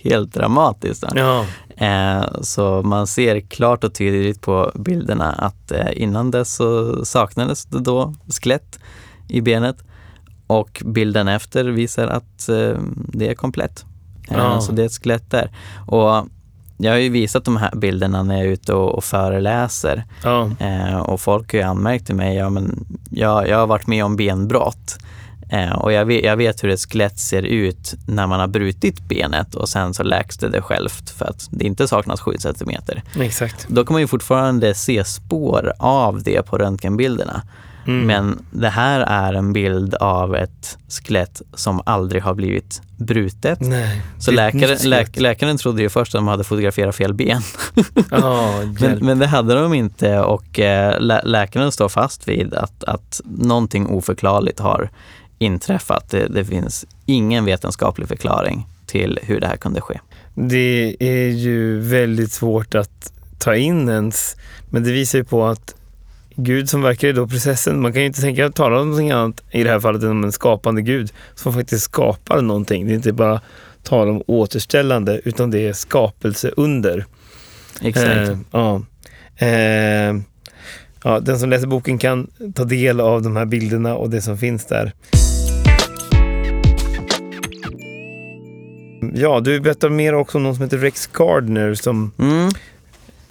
helt 0.03 0.33
dramatiskt. 0.33 1.03
Ja. 1.15 1.45
Eh, 1.77 2.41
så 2.41 2.81
man 2.81 3.07
ser 3.07 3.39
klart 3.39 3.83
och 3.83 3.93
tydligt 3.93 4.41
på 4.41 4.71
bilderna 4.75 5.31
att 5.31 5.71
eh, 5.71 5.87
innan 6.01 6.31
dess 6.31 6.55
så 6.55 7.05
saknades 7.05 7.65
det 7.65 7.79
då 7.79 8.13
skelett 8.41 8.79
i 9.27 9.41
benet 9.41 9.75
och 10.47 10.81
bilden 10.85 11.27
efter 11.27 11.63
visar 11.65 12.07
att 12.07 12.49
eh, 12.49 12.77
det 13.07 13.29
är 13.29 13.33
komplett. 13.35 13.85
Ja. 14.29 14.61
Så 14.61 14.71
det 14.71 14.81
är 14.81 14.85
ett 14.85 15.01
skelett 15.03 15.31
där. 15.31 15.51
Och 15.87 16.27
jag 16.77 16.91
har 16.91 16.97
ju 16.97 17.09
visat 17.09 17.45
de 17.45 17.57
här 17.57 17.75
bilderna 17.75 18.23
när 18.23 18.35
jag 18.35 18.45
är 18.45 18.49
ute 18.49 18.73
och, 18.73 18.95
och 18.95 19.03
föreläser 19.03 20.03
Ja. 20.23 20.49
och 21.01 21.21
folk 21.21 21.53
har 21.53 21.59
ju 21.59 21.65
anmärkt 21.65 22.05
till 22.05 22.15
mig, 22.15 22.35
ja 22.35 22.49
men 22.49 22.85
jag, 23.09 23.47
jag 23.47 23.57
har 23.57 23.67
varit 23.67 23.87
med 23.87 24.05
om 24.05 24.15
benbrott 24.15 24.97
och 25.75 25.91
jag 25.91 26.05
vet, 26.05 26.23
jag 26.25 26.37
vet 26.37 26.63
hur 26.63 26.69
ett 26.69 26.91
skelett 26.91 27.19
ser 27.19 27.43
ut 27.43 27.93
när 28.07 28.27
man 28.27 28.39
har 28.39 28.47
brutit 28.47 29.01
benet 29.01 29.55
och 29.55 29.69
sen 29.69 29.93
så 29.93 30.03
läks 30.03 30.37
det, 30.37 30.49
det 30.49 30.61
självt 30.61 31.09
för 31.09 31.25
att 31.25 31.47
det 31.51 31.65
inte 31.65 31.87
saknas 31.87 32.21
7 32.21 32.31
centimeter. 32.39 33.03
Exakt. 33.19 33.67
Då 33.67 33.85
kan 33.85 33.93
man 33.93 34.01
ju 34.01 34.07
fortfarande 34.07 34.73
se 34.73 35.03
spår 35.03 35.73
av 35.77 36.23
det 36.23 36.41
på 36.41 36.57
röntgenbilderna. 36.57 37.41
Mm. 37.87 38.07
Men 38.07 38.45
det 38.51 38.69
här 38.69 38.99
är 38.99 39.33
en 39.33 39.53
bild 39.53 39.95
av 39.95 40.35
ett 40.35 40.77
skelett 40.87 41.41
som 41.53 41.81
aldrig 41.85 42.23
har 42.23 42.33
blivit 42.33 42.81
brutet. 42.97 43.59
Nej. 43.61 44.01
Så 44.19 44.31
läkaren, 44.31 44.77
läk, 44.83 45.19
läkaren 45.19 45.57
trodde 45.57 45.81
ju 45.81 45.89
först 45.89 46.15
att 46.15 46.19
de 46.19 46.27
hade 46.27 46.43
fotograferat 46.43 46.95
fel 46.95 47.13
ben. 47.13 47.41
Ja, 48.11 48.63
Men, 48.79 48.99
men 49.01 49.19
det 49.19 49.27
hade 49.27 49.53
de 49.53 49.73
inte 49.73 50.19
och 50.19 50.59
eh, 50.59 50.99
lä 50.99 51.21
läkaren 51.23 51.71
står 51.71 51.89
fast 51.89 52.27
vid 52.27 52.53
att, 52.53 52.83
att 52.83 53.21
någonting 53.25 53.87
oförklarligt 53.87 54.59
har 54.59 54.89
inträffat. 55.41 56.09
Det, 56.09 56.27
det 56.27 56.45
finns 56.45 56.85
ingen 57.05 57.45
vetenskaplig 57.45 58.07
förklaring 58.07 58.67
till 58.85 59.19
hur 59.21 59.39
det 59.39 59.47
här 59.47 59.57
kunde 59.57 59.81
ske. 59.81 59.99
Det 60.33 60.95
är 60.99 61.29
ju 61.29 61.79
väldigt 61.79 62.31
svårt 62.31 62.75
att 62.75 63.13
ta 63.39 63.55
in 63.55 63.89
ens, 63.89 64.35
men 64.69 64.83
det 64.83 64.91
visar 64.91 65.19
ju 65.19 65.25
på 65.25 65.45
att 65.45 65.75
Gud 66.35 66.69
som 66.69 66.81
verkar 66.81 67.07
i 67.07 67.11
då 67.11 67.27
processen, 67.27 67.81
man 67.81 67.93
kan 67.93 68.01
ju 68.01 68.07
inte 68.07 68.21
tänka 68.21 68.49
tala 68.49 68.79
om 68.79 68.87
någonting 68.87 69.11
annat 69.11 69.43
i 69.51 69.63
det 69.63 69.69
här 69.69 69.79
fallet 69.79 70.03
än 70.03 70.09
om 70.09 70.23
en 70.23 70.31
skapande 70.31 70.81
Gud 70.81 71.13
som 71.35 71.53
faktiskt 71.53 71.83
skapar 71.83 72.41
någonting. 72.41 72.85
Det 72.87 72.93
är 72.93 72.95
inte 72.95 73.13
bara 73.13 73.41
tala 73.83 74.11
om 74.11 74.23
återställande 74.27 75.21
utan 75.23 75.51
det 75.51 75.67
är 75.67 75.73
skapelse 75.73 76.51
under. 76.57 77.05
Exakt. 77.81 78.29
Eh, 78.29 78.37
ja. 78.51 78.81
Eh, 79.35 80.15
ja, 81.03 81.19
den 81.19 81.39
som 81.39 81.49
läser 81.49 81.67
boken 81.67 81.97
kan 81.97 82.27
ta 82.55 82.63
del 82.63 82.99
av 82.99 83.21
de 83.21 83.35
här 83.35 83.45
bilderna 83.45 83.95
och 83.95 84.09
det 84.09 84.21
som 84.21 84.37
finns 84.37 84.65
där. 84.65 84.93
Ja, 89.13 89.39
du 89.39 89.59
berättar 89.59 89.89
mer 89.89 90.13
också 90.13 90.37
om 90.37 90.43
någon 90.43 90.55
som 90.55 90.63
heter 90.63 90.77
Rex 90.77 91.07
Gardner 91.07 91.73
som 91.73 92.11
Mm. 92.17 92.49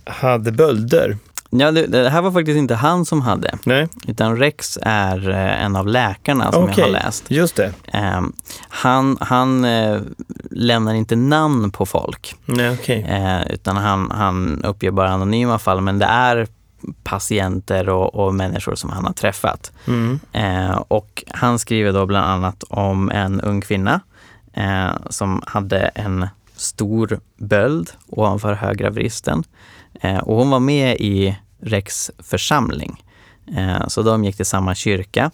hade 0.04 0.52
bölder. 0.52 1.16
Ja, 1.52 1.70
det, 1.70 1.86
det 1.86 2.10
här 2.10 2.22
var 2.22 2.32
faktiskt 2.32 2.56
inte 2.58 2.74
han 2.74 3.04
som 3.04 3.20
hade, 3.22 3.58
Nej, 3.64 3.88
utan 4.08 4.36
Rex 4.36 4.78
är 4.82 5.30
eh, 5.30 5.64
en 5.64 5.76
av 5.76 5.86
läkarna 5.86 6.52
som 6.52 6.62
jag 6.62 6.70
Okej. 6.70 6.84
har 6.84 6.90
läst. 6.90 7.24
just 7.30 7.56
det. 7.56 7.72
Eh, 7.92 8.20
han 8.68 9.16
han 9.20 9.64
eh, 9.64 10.00
lämnar 10.50 10.94
inte 10.94 11.16
namn 11.16 11.70
på 11.70 11.86
folk, 11.86 12.34
Nej, 12.46 12.70
okej. 12.70 13.02
eh, 13.08 13.52
utan 13.52 13.76
han, 13.76 14.10
han 14.10 14.64
uppger 14.64 14.90
bara 14.90 15.10
anonyma 15.10 15.58
fall, 15.58 15.80
men 15.80 15.98
det 15.98 16.06
är 16.06 16.46
patienter 17.04 17.88
och, 17.88 18.14
och 18.14 18.34
människor 18.34 18.74
som 18.74 18.90
han 18.90 19.04
har 19.04 19.12
träffat. 19.12 19.72
Mm. 19.86 20.20
Eh, 20.32 20.70
och 20.88 21.24
han 21.28 21.58
skriver 21.58 21.92
då 21.92 22.06
bland 22.06 22.26
annat 22.30 22.64
om 22.68 23.10
en 23.10 23.40
ung 23.40 23.60
kvinna 23.60 24.00
eh, 24.52 24.90
som 25.10 25.42
hade 25.46 25.78
en 25.78 26.28
stor 26.56 27.20
böld 27.36 27.90
ovanför 28.08 28.54
högra 28.54 28.90
vristen. 28.90 29.44
Eh, 30.00 30.18
och 30.18 30.36
hon 30.36 30.50
var 30.50 30.60
med 30.60 30.96
i 31.00 31.36
Rex 31.62 32.10
församling. 32.18 33.04
Eh, 33.56 33.86
så 33.86 34.02
de 34.02 34.24
gick 34.24 34.36
till 34.36 34.46
samma 34.46 34.74
kyrka. 34.74 35.30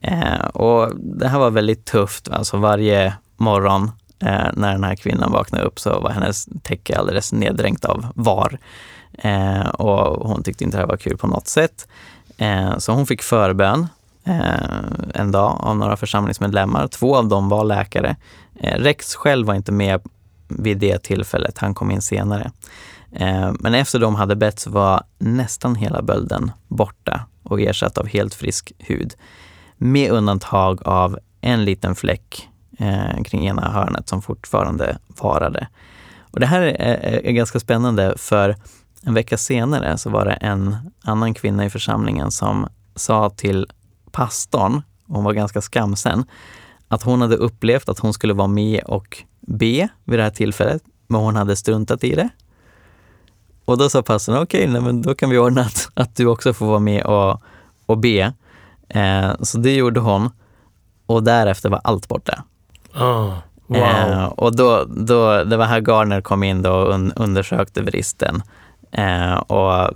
Eh, 0.00 0.46
och 0.46 0.92
det 0.96 1.28
här 1.28 1.38
var 1.38 1.50
väldigt 1.50 1.84
tufft. 1.84 2.28
Alltså 2.28 2.56
varje 2.56 3.14
morgon 3.36 3.90
eh, 4.18 4.48
när 4.52 4.72
den 4.72 4.84
här 4.84 4.96
kvinnan 4.96 5.32
vaknade 5.32 5.64
upp 5.64 5.80
så 5.80 6.00
var 6.00 6.10
hennes 6.10 6.48
täcke 6.62 6.98
alldeles 6.98 7.32
neddränkt 7.32 7.84
av 7.84 8.06
var. 8.14 8.58
Eh, 9.18 9.68
och 9.68 10.28
hon 10.28 10.42
tyckte 10.42 10.64
inte 10.64 10.76
det 10.76 10.80
här 10.80 10.88
var 10.88 10.96
kul 10.96 11.16
på 11.16 11.26
något 11.26 11.48
sätt. 11.48 11.88
Eh, 12.36 12.78
så 12.78 12.92
hon 12.92 13.06
fick 13.06 13.22
förbön 13.22 13.86
eh, 14.24 15.14
en 15.14 15.32
dag 15.32 15.60
av 15.60 15.76
några 15.76 15.96
församlingsmedlemmar. 15.96 16.86
Två 16.86 17.16
av 17.16 17.28
dem 17.28 17.48
var 17.48 17.64
läkare. 17.64 18.16
Eh, 18.60 18.78
Rex 18.78 19.14
själv 19.14 19.46
var 19.46 19.54
inte 19.54 19.72
med 19.72 20.00
vid 20.48 20.78
det 20.78 21.02
tillfället, 21.02 21.58
han 21.58 21.74
kom 21.74 21.90
in 21.90 22.02
senare. 22.02 22.50
Eh, 23.12 23.52
men 23.60 23.74
efter 23.74 23.98
de 23.98 24.14
hade 24.14 24.36
bett 24.36 24.58
så 24.58 24.70
var 24.70 25.02
nästan 25.18 25.74
hela 25.74 26.02
bölden 26.02 26.50
borta 26.68 27.26
och 27.42 27.60
ersatt 27.60 27.98
av 27.98 28.06
helt 28.06 28.34
frisk 28.34 28.72
hud. 28.78 29.14
Med 29.76 30.10
undantag 30.10 30.82
av 30.88 31.18
en 31.40 31.64
liten 31.64 31.94
fläck 31.94 32.48
eh, 32.78 33.22
kring 33.24 33.46
ena 33.46 33.72
hörnet 33.72 34.08
som 34.08 34.22
fortfarande 34.22 34.98
varade. 35.08 35.68
Och 36.30 36.40
det 36.40 36.46
här 36.46 36.60
är, 36.60 37.26
är 37.26 37.32
ganska 37.32 37.60
spännande 37.60 38.14
för 38.16 38.56
en 39.02 39.14
vecka 39.14 39.36
senare 39.36 39.98
så 39.98 40.10
var 40.10 40.24
det 40.24 40.32
en 40.32 40.76
annan 41.04 41.34
kvinna 41.34 41.64
i 41.64 41.70
församlingen 41.70 42.30
som 42.30 42.68
sa 42.94 43.30
till 43.30 43.66
pastorn, 44.12 44.82
hon 45.06 45.24
var 45.24 45.32
ganska 45.32 45.60
skamsen, 45.60 46.24
att 46.88 47.02
hon 47.02 47.20
hade 47.20 47.36
upplevt 47.36 47.88
att 47.88 47.98
hon 47.98 48.12
skulle 48.12 48.34
vara 48.34 48.48
med 48.48 48.84
och 48.84 49.24
be 49.40 49.88
vid 50.04 50.18
det 50.18 50.22
här 50.22 50.30
tillfället, 50.30 50.82
men 51.06 51.20
hon 51.20 51.36
hade 51.36 51.56
struntat 51.56 52.04
i 52.04 52.14
det. 52.14 52.28
Och 53.64 53.78
då 53.78 53.88
sa 53.88 54.02
pastorn, 54.02 54.36
okej, 54.36 54.66
nej, 54.68 54.80
men 54.80 55.02
då 55.02 55.14
kan 55.14 55.30
vi 55.30 55.38
ordna 55.38 55.60
att, 55.60 55.90
att 55.94 56.16
du 56.16 56.26
också 56.26 56.54
får 56.54 56.66
vara 56.66 56.78
med 56.78 57.02
och, 57.04 57.42
och 57.86 57.98
be. 57.98 58.32
Eh, 58.88 59.30
så 59.40 59.58
det 59.58 59.74
gjorde 59.74 60.00
hon 60.00 60.30
och 61.06 61.22
därefter 61.22 61.68
var 61.68 61.80
allt 61.84 62.08
borta. 62.08 62.44
Ah, 62.94 63.32
wow. 63.66 63.76
Eh, 63.76 64.24
och 64.24 64.56
då, 64.56 64.84
då, 64.84 65.44
det 65.44 65.56
var 65.56 65.64
här 65.64 65.80
Garner 65.80 66.20
kom 66.20 66.42
in 66.42 66.62
då 66.62 66.72
och 66.72 66.94
un, 66.94 67.12
undersökte 67.16 67.82
vristen 67.82 68.42
eh, 68.92 69.34
och 69.34 69.90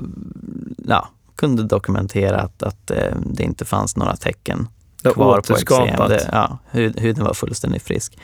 ja, 0.77 1.09
kunde 1.37 1.63
dokumentera 1.63 2.41
att, 2.41 2.63
att 2.63 2.91
eh, 2.91 3.17
det 3.27 3.43
inte 3.43 3.65
fanns 3.65 3.97
några 3.97 4.17
tecken 4.17 4.69
kvar 5.03 5.41
på 5.41 5.53
eksem. 5.57 6.09
Det, 6.09 6.29
ja, 6.33 6.59
hud, 6.71 7.01
huden 7.01 7.25
var 7.25 7.35
fullständigt 7.35 7.83
frisk. 7.83 8.19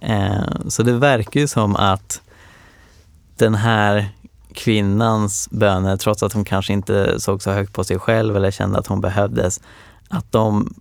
Eh, 0.00 0.42
så 0.68 0.82
det 0.82 0.92
verkar 0.92 1.40
ju 1.40 1.46
som 1.48 1.76
att 1.76 2.20
den 3.36 3.54
här 3.54 4.08
kvinnans 4.54 5.48
böner, 5.50 5.96
trots 5.96 6.22
att 6.22 6.32
hon 6.32 6.44
kanske 6.44 6.72
inte 6.72 7.20
såg 7.20 7.42
så 7.42 7.50
högt 7.50 7.72
på 7.72 7.84
sig 7.84 7.98
själv 7.98 8.36
eller 8.36 8.50
kände 8.50 8.78
att 8.78 8.86
hon 8.86 9.00
behövdes, 9.00 9.60
att 10.08 10.32
de 10.32 10.74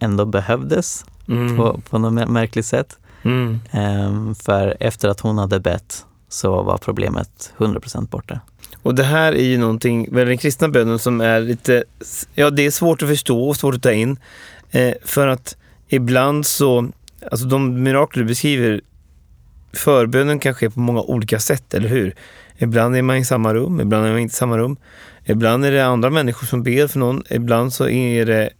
ändå 0.00 0.24
behövdes 0.24 1.04
Mm. 1.28 1.56
på, 1.56 1.80
på 1.90 1.98
något 1.98 2.12
mär- 2.12 2.26
märkligt 2.26 2.66
sätt. 2.66 2.98
Mm. 3.22 3.60
Ehm, 3.70 4.34
för 4.34 4.76
efter 4.80 5.08
att 5.08 5.20
hon 5.20 5.38
hade 5.38 5.60
bett 5.60 6.04
så 6.28 6.62
var 6.62 6.78
problemet 6.78 7.52
100% 7.58 8.08
borta. 8.08 8.40
Och 8.82 8.94
det 8.94 9.04
här 9.04 9.32
är 9.32 9.44
ju 9.44 9.58
någonting, 9.58 10.14
väl 10.14 10.26
den 10.28 10.38
kristna 10.38 10.68
bönen 10.68 10.98
som 10.98 11.20
är 11.20 11.40
lite, 11.40 11.84
ja 12.34 12.50
det 12.50 12.66
är 12.66 12.70
svårt 12.70 13.02
att 13.02 13.08
förstå 13.08 13.48
och 13.48 13.56
svårt 13.56 13.74
att 13.74 13.82
ta 13.82 13.92
in. 13.92 14.16
Eh, 14.72 14.94
för 15.04 15.26
att 15.26 15.56
ibland 15.88 16.46
så, 16.46 16.90
alltså 17.30 17.46
de 17.46 17.82
mirakler 17.82 18.22
du 18.22 18.28
beskriver, 18.28 18.80
förbönen 19.72 20.38
kan 20.38 20.54
ske 20.54 20.70
på 20.70 20.80
många 20.80 21.00
olika 21.00 21.38
sätt, 21.38 21.74
eller 21.74 21.88
hur? 21.88 22.14
Ibland 22.58 22.96
är 22.96 23.02
man 23.02 23.16
i 23.16 23.24
samma 23.24 23.54
rum, 23.54 23.80
ibland 23.80 24.06
är 24.06 24.10
man 24.10 24.20
inte 24.20 24.32
i 24.32 24.36
samma 24.36 24.58
rum. 24.58 24.76
Ibland 25.24 25.64
är 25.64 25.72
det 25.72 25.86
andra 25.86 26.10
människor 26.10 26.46
som 26.46 26.62
ber 26.62 26.86
för 26.86 26.98
någon, 26.98 27.22
ibland 27.30 27.72
så 27.72 27.88
är 27.88 28.26
det 28.26 28.50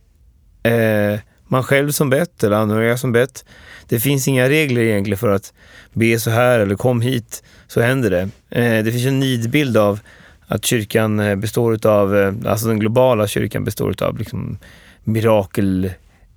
eh, 0.70 1.20
man 1.53 1.62
själv 1.62 1.90
som 1.90 2.11
bett 2.11 2.44
eller 2.44 2.57
anhöriga 2.57 2.96
som 2.96 3.12
bett. 3.12 3.44
Det 3.88 4.01
finns 4.01 4.29
inga 4.29 4.48
regler 4.48 4.83
egentligen 4.83 5.18
för 5.18 5.29
att 5.29 5.53
be 5.92 6.18
så 6.18 6.31
här 6.31 6.59
eller 6.59 6.75
kom 6.75 7.01
hit 7.01 7.42
så 7.66 7.81
händer 7.81 8.11
det. 8.11 8.29
Eh, 8.61 8.85
det 8.85 8.92
finns 8.92 9.07
en 9.07 9.20
nidbild 9.20 9.77
av 9.77 10.01
att 10.46 10.64
kyrkan 10.64 11.20
eh, 11.20 11.37
består 11.37 11.87
av, 11.87 12.16
eh, 12.16 12.35
alltså 12.46 12.68
den 12.68 12.79
globala 12.79 13.27
kyrkan 13.27 13.64
består 13.64 14.03
av 14.03 14.18
liksom 14.18 14.59
mirakel 15.05 15.90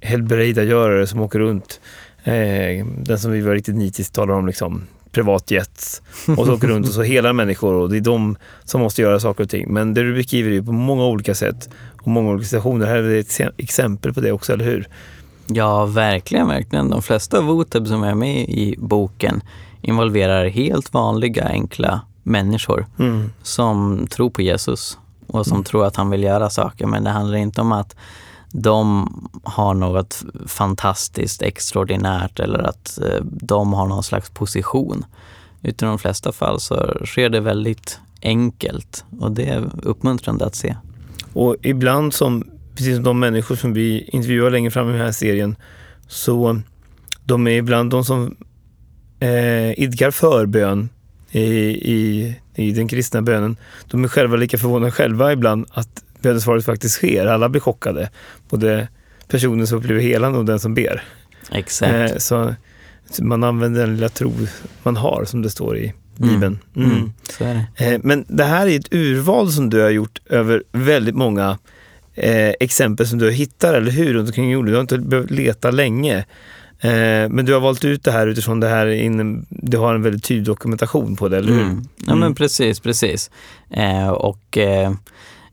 helbrägdagörare 0.06 1.08
som 1.08 1.20
åker 1.22 1.39
runt. 1.39 1.80
Eh, 2.24 2.86
den 2.86 3.20
som 3.20 3.32
vi 3.32 3.41
var 3.41 3.54
riktigt 3.54 3.76
nitiskt 3.76 4.15
talar 4.15 4.34
om, 4.34 4.48
liksom 4.48 4.82
privatjets. 5.12 6.02
Och 6.38 6.46
så 6.46 6.54
åker 6.54 6.68
runt 6.68 6.88
och 6.88 6.94
så 6.94 7.02
hela 7.15 7.34
människor 7.34 7.74
och 7.74 7.89
det 7.89 7.98
är 7.98 8.02
de 8.02 8.36
som 8.63 8.82
måste 8.82 9.02
göra 9.02 9.20
saker 9.20 9.44
och 9.44 9.50
ting. 9.50 9.74
Men 9.74 9.94
det 9.94 10.02
du 10.04 10.13
beskriver 10.15 10.50
är 10.50 10.54
ju 10.54 10.63
på 10.63 10.72
många 10.72 11.06
olika 11.06 11.36
sätt 11.36 11.70
och 12.02 12.08
många 12.08 12.32
olika 12.32 12.46
situationer. 12.46 12.86
Här 12.86 12.96
är 12.96 13.04
det 13.10 13.20
ett 13.20 13.54
exempel 13.58 14.13
på 14.13 14.22
det 14.22 14.32
också, 14.32 14.54
eller 14.54 14.65
hur? 14.65 14.88
Ja, 15.48 15.86
verkligen, 15.86 16.48
verkligen. 16.48 16.89
De 16.89 17.02
flesta 17.02 17.41
voteb 17.41 17.88
som 17.88 18.04
är 18.04 18.15
med 18.15 18.50
i 18.50 18.76
boken 18.80 19.41
involverar 19.82 20.48
helt 20.48 20.94
vanliga, 20.94 21.44
enkla 21.48 22.02
människor 22.24 22.86
Mm. 23.00 23.32
som 23.44 24.08
tror 24.10 24.30
på 24.30 24.41
Jesus 24.41 24.98
och 25.28 25.46
som 25.46 25.63
tror 25.63 25.86
att 25.86 25.96
han 25.96 26.10
vill 26.10 26.24
göra 26.24 26.50
saker. 26.50 26.86
Men 26.86 27.04
det 27.04 27.10
handlar 27.10 27.38
inte 27.38 27.62
om 27.62 27.72
att 27.72 27.96
de 28.58 29.10
har 29.44 29.74
något 29.74 30.24
fantastiskt 30.48 31.41
extraordinärt 31.41 32.39
eller 32.39 32.60
att 32.60 33.00
eh, 33.02 33.22
de 33.24 33.74
har 33.74 33.88
någon 33.88 34.04
slags 34.04 34.30
position. 34.30 35.06
Utan 35.62 35.89
i 35.89 35.91
de 35.91 36.00
flesta 36.00 36.32
fall 36.32 36.60
så 36.60 37.02
sker 37.06 37.30
det 37.30 37.39
väldigt 37.39 38.00
enkelt 38.22 39.06
och 39.20 39.32
det 39.32 39.46
är 39.46 39.70
uppmuntrande 39.84 40.46
att 40.46 40.56
se. 40.56 40.76
Och 41.34 41.56
ibland 41.62 42.13
som, 42.13 42.48
precis 42.76 42.96
som 42.96 43.04
de 43.04 43.20
människor 43.20 43.56
som 43.56 43.74
vi 43.74 44.02
intervjuar 44.08 44.52
längre 44.52 44.72
fram 44.72 44.89
i 44.89 44.91
den 44.91 45.02
här 45.02 45.12
serien, 45.12 45.56
så 46.08 46.62
de 47.24 47.48
är 47.48 47.52
ibland 47.58 47.91
de 47.91 48.06
som 48.06 48.36
eh, 49.20 49.80
idkar 49.80 50.12
förbön 50.12 50.89
i, 51.32 51.44
i, 51.94 52.36
i 52.56 52.72
den 52.72 52.88
kristna 52.88 53.22
bönen. 53.22 53.58
De 53.88 54.04
är 54.04 54.08
själva 54.08 54.36
lika 54.36 54.58
förvånade 54.58 54.91
själva 54.91 55.34
ibland 55.34 55.65
att 55.72 56.05
bönesvaret 56.30 56.66
faktiskt 56.66 56.96
sker. 56.96 57.26
Alla 57.26 57.50
blir 57.50 57.62
chockade. 57.62 58.10
Både 58.50 58.88
personen 59.28 59.68
som 59.68 59.78
upplever 59.78 60.02
helan 60.02 60.36
och 60.36 60.46
den 60.46 60.60
som 60.60 60.74
ber. 60.74 61.04
Exakt. 61.52 62.12
Eh, 62.12 62.18
så, 62.18 62.56
man 63.22 63.44
använder 63.44 63.82
den 63.82 63.96
lilla 63.96 64.10
tro 64.10 64.34
man 64.84 64.98
har, 64.98 65.26
som 65.26 65.42
det 65.42 65.50
står 65.50 65.78
i 65.78 65.94
Bibeln. 66.18 66.60
Mm. 66.76 66.92
Mm, 66.92 67.14
det. 67.40 67.66
Eh, 67.86 68.00
Men 68.04 68.26
det 68.28 68.44
här 68.44 68.68
är 68.68 68.80
ett 68.80 68.94
urval 68.94 69.52
som 69.52 69.70
du 69.70 69.82
har 69.82 69.90
gjort 69.90 70.20
över 70.30 70.64
väldigt 70.72 71.16
många 71.16 71.58
eh, 72.14 72.50
exempel 72.60 73.08
som 73.08 73.20
du 73.20 73.32
hittar, 73.32 73.74
eller 73.74 73.92
hur? 73.92 74.14
Runt 74.14 74.30
omkring 74.30 74.52
jorden. 74.52 74.70
Du 74.72 74.74
har 74.76 74.82
inte 74.82 74.98
behövt 74.98 75.32
leta 75.32 75.72
länge. 75.72 76.26
Men 77.30 77.46
du 77.46 77.54
har 77.54 77.60
valt 77.60 77.86
ut 77.86 78.04
det 78.04 78.12
här 78.12 78.28
utifrån 78.28 78.60
det 78.60 78.68
här, 78.68 78.88
in, 78.88 79.46
du 79.50 79.78
har 79.78 79.96
en 79.96 80.02
väldigt 80.02 80.24
tydlig 80.24 80.46
dokumentation 80.46 81.16
på 81.16 81.30
det, 81.30 81.38
eller 81.38 81.52
hur? 81.54 81.62
Mm. 81.62 81.82
Ja 81.98 82.08
Mm. 82.08 82.20
men 82.20 82.36
precis, 82.36 82.80
precis. 82.80 83.32
Eh, 83.72 84.08
och 84.10 84.58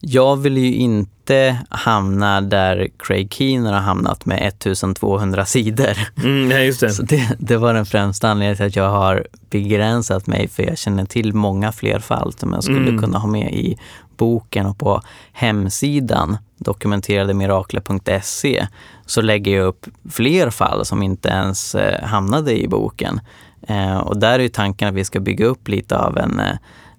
jag 0.04 0.36
vill 0.36 0.58
ju 0.58 0.74
inte 0.74 1.56
hamna 1.68 2.40
där 2.40 2.88
Craig 2.98 3.32
Keener 3.32 3.72
har 3.72 3.80
hamnat 3.80 4.26
med 4.26 4.48
1200 4.48 5.44
sidor. 5.44 5.98
Mm, 6.16 6.48
nej, 6.48 6.66
just 6.66 6.80
det. 6.80 6.90
Så 6.90 7.02
det, 7.02 7.36
det 7.38 7.56
var 7.56 7.74
den 7.74 7.86
främsta 7.86 8.28
anledningen 8.28 8.56
till 8.56 8.66
att 8.66 8.76
jag 8.76 8.90
har 8.90 9.26
begränsat 9.50 10.26
mig 10.26 10.48
för 10.48 10.62
jag 10.62 10.78
känner 10.78 11.04
till 11.04 11.34
många 11.34 11.72
fler 11.72 11.98
fall 11.98 12.32
som 12.32 12.52
jag 12.52 12.64
skulle 12.64 12.88
Mm. 12.88 12.98
kunna 13.02 13.18
ha 13.18 13.28
med 13.28 13.52
i 13.54 13.76
boken 14.16 14.66
och 14.66 14.78
på 14.78 15.02
hemsidan 15.32 16.36
dokumenterademirakler.se 16.58 18.66
så 19.06 19.22
lägger 19.22 19.56
jag 19.56 19.66
upp 19.66 19.86
fler 20.10 20.50
fall 20.50 20.84
som 20.84 21.02
inte 21.02 21.28
ens 21.28 21.74
eh, 21.74 22.04
hamnade 22.04 22.62
i 22.62 22.68
boken. 22.68 23.20
Eh, 23.68 23.96
och 23.98 24.18
där 24.18 24.38
är 24.38 24.42
ju 24.42 24.48
tanken 24.48 24.88
att 24.88 24.94
vi 24.94 25.04
ska 25.04 25.20
bygga 25.20 25.46
upp 25.46 25.68
lite 25.68 25.98
av 25.98 26.18
en 26.18 26.40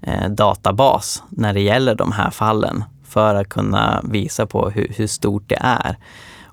eh, 0.02 0.30
databas 0.30 1.24
när 1.30 1.54
det 1.54 1.62
gäller 1.62 1.96
de 1.96 2.12
här 2.12 2.30
fallen 2.32 2.84
för 3.13 3.36
att 3.36 3.49
kunna 3.49 4.02
visa 4.04 4.45
på 4.45 4.69
hur, 4.69 4.93
hur 4.97 5.08
stort 5.08 5.43
det 5.49 5.58
är. 5.62 5.97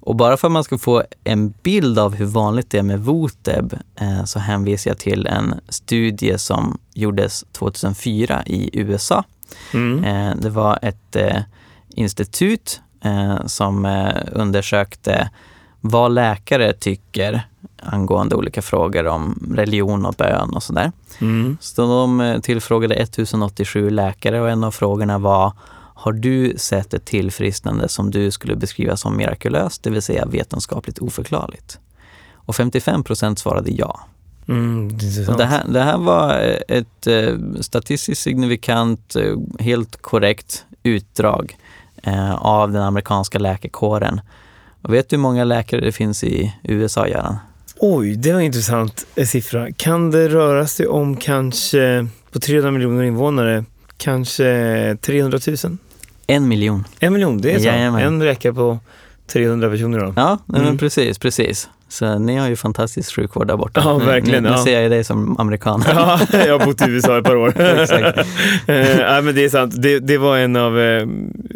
Och 0.03 0.17
bara 0.17 0.37
för 0.37 0.49
att 0.49 0.53
man 0.53 0.65
ska 0.65 0.79
få 0.79 1.03
en 1.25 1.55
bild 1.63 1.99
av 1.99 2.15
hur 2.15 2.27
vanligt 2.27 2.71
det 2.71 2.79
är 2.79 2.83
med 2.83 3.01
Voteb 3.01 3.75
eh, 4.01 4.25
så 4.25 4.39
hänvisar 4.39 4.91
jag 4.91 4.99
till 4.99 5.27
en 5.27 5.55
studie 5.69 6.39
som 6.39 6.79
gjordes 6.95 7.45
2004 7.53 8.43
i 8.47 8.71
USA. 8.73 9.25
Mm. 9.75 10.05
Eh, 10.05 10.37
det 10.37 10.51
var 10.51 10.79
ett 10.83 11.17
eh, 11.17 11.43
institut 11.89 12.81
som 13.47 14.05
undersökte 14.33 15.31
vad 15.81 16.13
läkare 16.13 16.73
tycker 16.73 17.43
angående 17.83 18.37
olika 18.37 18.63
frågor 18.63 19.07
om 19.07 19.53
religion 19.55 20.07
och 20.07 20.15
bön 20.15 20.51
och 20.55 20.63
sådär. 20.63 20.93
Mm. 21.19 21.57
Så 21.61 21.83
de 21.83 22.41
tillfrågade 22.43 22.95
1087 22.95 23.91
läkare 23.91 24.41
och 24.41 24.51
en 24.51 24.65
av 24.65 24.71
frågorna 24.71 25.19
var 25.19 25.53
har 26.01 26.13
du 26.13 26.55
sett 26.57 26.95
ett 26.95 27.05
tillfrisknande 27.05 27.89
som 27.89 28.11
du 28.11 28.31
skulle 28.31 28.57
beskriva 28.57 28.97
som 28.97 29.17
mirakulöst, 29.17 29.83
det 29.83 29.91
vill 29.91 30.03
säga 30.03 30.27
vetenskapligt 30.27 30.99
oförklarligt? 30.99 31.79
Och 32.35 32.57
55 32.57 33.05
procent 33.05 33.39
svarade 33.39 33.71
ja. 33.71 34.01
Mm, 34.49 34.99
det, 34.99 35.37
det, 35.37 35.45
här, 35.45 35.65
det 35.69 35.81
här 35.81 35.99
var 35.99 36.35
ett 36.69 37.07
eh, 37.07 37.35
statistiskt 37.61 38.23
signifikant, 38.23 39.17
eh, 39.17 39.37
helt 39.59 40.03
korrekt 40.03 40.65
utdrag 40.83 41.57
eh, 42.03 42.35
av 42.35 42.73
den 42.73 42.83
amerikanska 42.83 43.39
läkarkåren. 43.39 44.21
Och 44.83 44.95
vet 44.95 45.09
du 45.09 45.17
hur 45.17 45.23
många 45.23 45.45
läkare 45.45 45.81
det 45.81 45.93
finns 45.93 46.25
i 46.25 46.55
USA, 46.63 47.09
Göran? 47.09 47.37
Oj, 47.77 48.17
det 48.17 48.33
var 48.33 48.41
en 48.41 48.47
intressant 48.47 49.07
eh, 49.15 49.27
siffra. 49.27 49.73
Kan 49.73 50.11
det 50.11 50.29
röra 50.29 50.67
sig 50.67 50.87
om 50.87 51.17
kanske, 51.17 52.07
på 52.33 52.41
300 52.41 52.71
miljoner 52.71 53.03
invånare, 53.03 53.65
kanske 53.97 54.97
300 55.01 55.39
000? 55.65 55.79
En 56.31 56.49
miljon. 56.49 56.85
En 57.01 57.13
miljon, 57.13 57.41
det 57.41 57.53
är 57.53 57.59
så. 57.59 57.67
Jajamän. 57.67 58.03
En 58.03 58.23
räcker 58.23 58.53
på 58.53 58.79
300 59.27 59.71
personer 59.71 59.99
då? 59.99 60.13
Ja, 60.17 60.39
mm. 60.49 60.63
men 60.63 60.79
precis, 60.79 61.19
precis. 61.19 61.69
Så 61.89 62.19
ni 62.19 62.37
har 62.37 62.49
ju 62.49 62.57
fantastisk 62.57 63.17
sjukvård 63.17 63.47
där 63.47 63.57
borta. 63.57 63.81
Ja, 63.85 63.99
verkligen. 63.99 64.43
Nu, 64.43 64.49
nu 64.49 64.57
ja. 64.57 64.65
ser 64.65 64.81
jag 64.81 64.91
dig 64.91 65.05
som 65.05 65.41
amerikan. 65.41 65.85
Ja, 65.87 66.21
jag 66.33 66.59
har 66.59 66.67
bott 66.67 66.83
i 66.83 66.91
USA 66.91 67.19
ett 67.19 67.25
par 67.25 67.37
år. 67.37 67.61
Exakt. 67.81 68.19
eh, 68.67 69.23
men 69.23 69.35
det 69.35 69.45
är 69.45 69.49
sant. 69.49 69.75
Det, 69.83 69.99
det 69.99 70.19
var 70.19 70.39
en 70.39 70.57
av 70.57 70.81
eh, 70.81 71.07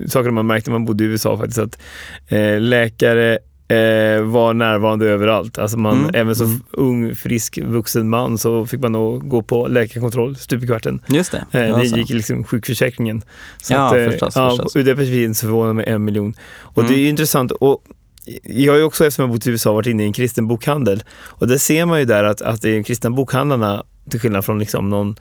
sakerna 0.06 0.30
man 0.30 0.46
märkte 0.46 0.70
när 0.70 0.78
man 0.78 0.84
bodde 0.84 1.04
i 1.04 1.06
USA 1.06 1.36
faktiskt. 1.36 1.58
Att 1.58 1.78
eh, 2.28 2.60
läkare 2.60 3.38
eh, 3.68 4.22
var 4.22 4.54
närvarande 4.54 5.06
överallt. 5.06 5.58
Alltså 5.58 5.78
man, 5.78 5.98
mm. 5.98 6.10
Även 6.14 6.36
som 6.36 6.46
mm. 6.46 6.62
ung, 6.70 7.16
frisk, 7.16 7.58
vuxen 7.58 8.08
man 8.08 8.38
så 8.38 8.66
fick 8.66 8.80
man 8.80 8.92
nog 8.92 9.28
gå 9.28 9.42
på 9.42 9.66
läkarkontroll 9.66 10.36
stup 10.36 10.62
i 10.62 10.66
kvarten. 10.66 11.00
Just 11.08 11.32
det. 11.32 11.66
Eh, 11.66 11.78
det 11.78 11.84
gick 11.84 12.10
liksom 12.10 12.44
sjukförsäkringen. 12.44 13.22
Så 13.62 13.72
ja, 13.72 13.86
att, 13.86 13.96
eh, 13.96 14.10
förstås, 14.10 14.36
ja, 14.36 14.50
förstås. 14.50 14.76
Ur 14.76 14.84
det 14.84 14.96
perspektivet 14.96 15.36
så 15.36 15.46
förvånar 15.46 15.72
mig 15.72 15.84
en 15.88 16.04
miljon. 16.04 16.34
Och 16.60 16.82
mm. 16.82 16.94
det 16.94 17.00
är 17.00 17.08
intressant. 17.08 17.52
Och 17.52 17.84
jag 18.42 18.72
har 18.72 18.78
ju 18.78 18.84
också, 18.84 19.06
eftersom 19.06 19.22
jag 19.22 19.30
bott 19.30 19.46
i 19.46 19.50
USA, 19.50 19.72
varit 19.72 19.86
inne 19.86 20.02
i 20.02 20.06
en 20.06 20.12
kristen 20.12 20.48
bokhandel. 20.48 21.02
Och 21.22 21.48
där 21.48 21.58
ser 21.58 21.86
man 21.86 21.98
ju 21.98 22.04
där 22.04 22.24
att, 22.24 22.42
att 22.42 22.62
de 22.62 22.84
kristna 22.84 23.10
bokhandlarna, 23.10 23.84
till 24.10 24.20
skillnad 24.20 24.44
från 24.44 24.58
liksom 24.58 24.90
någon 24.90 25.16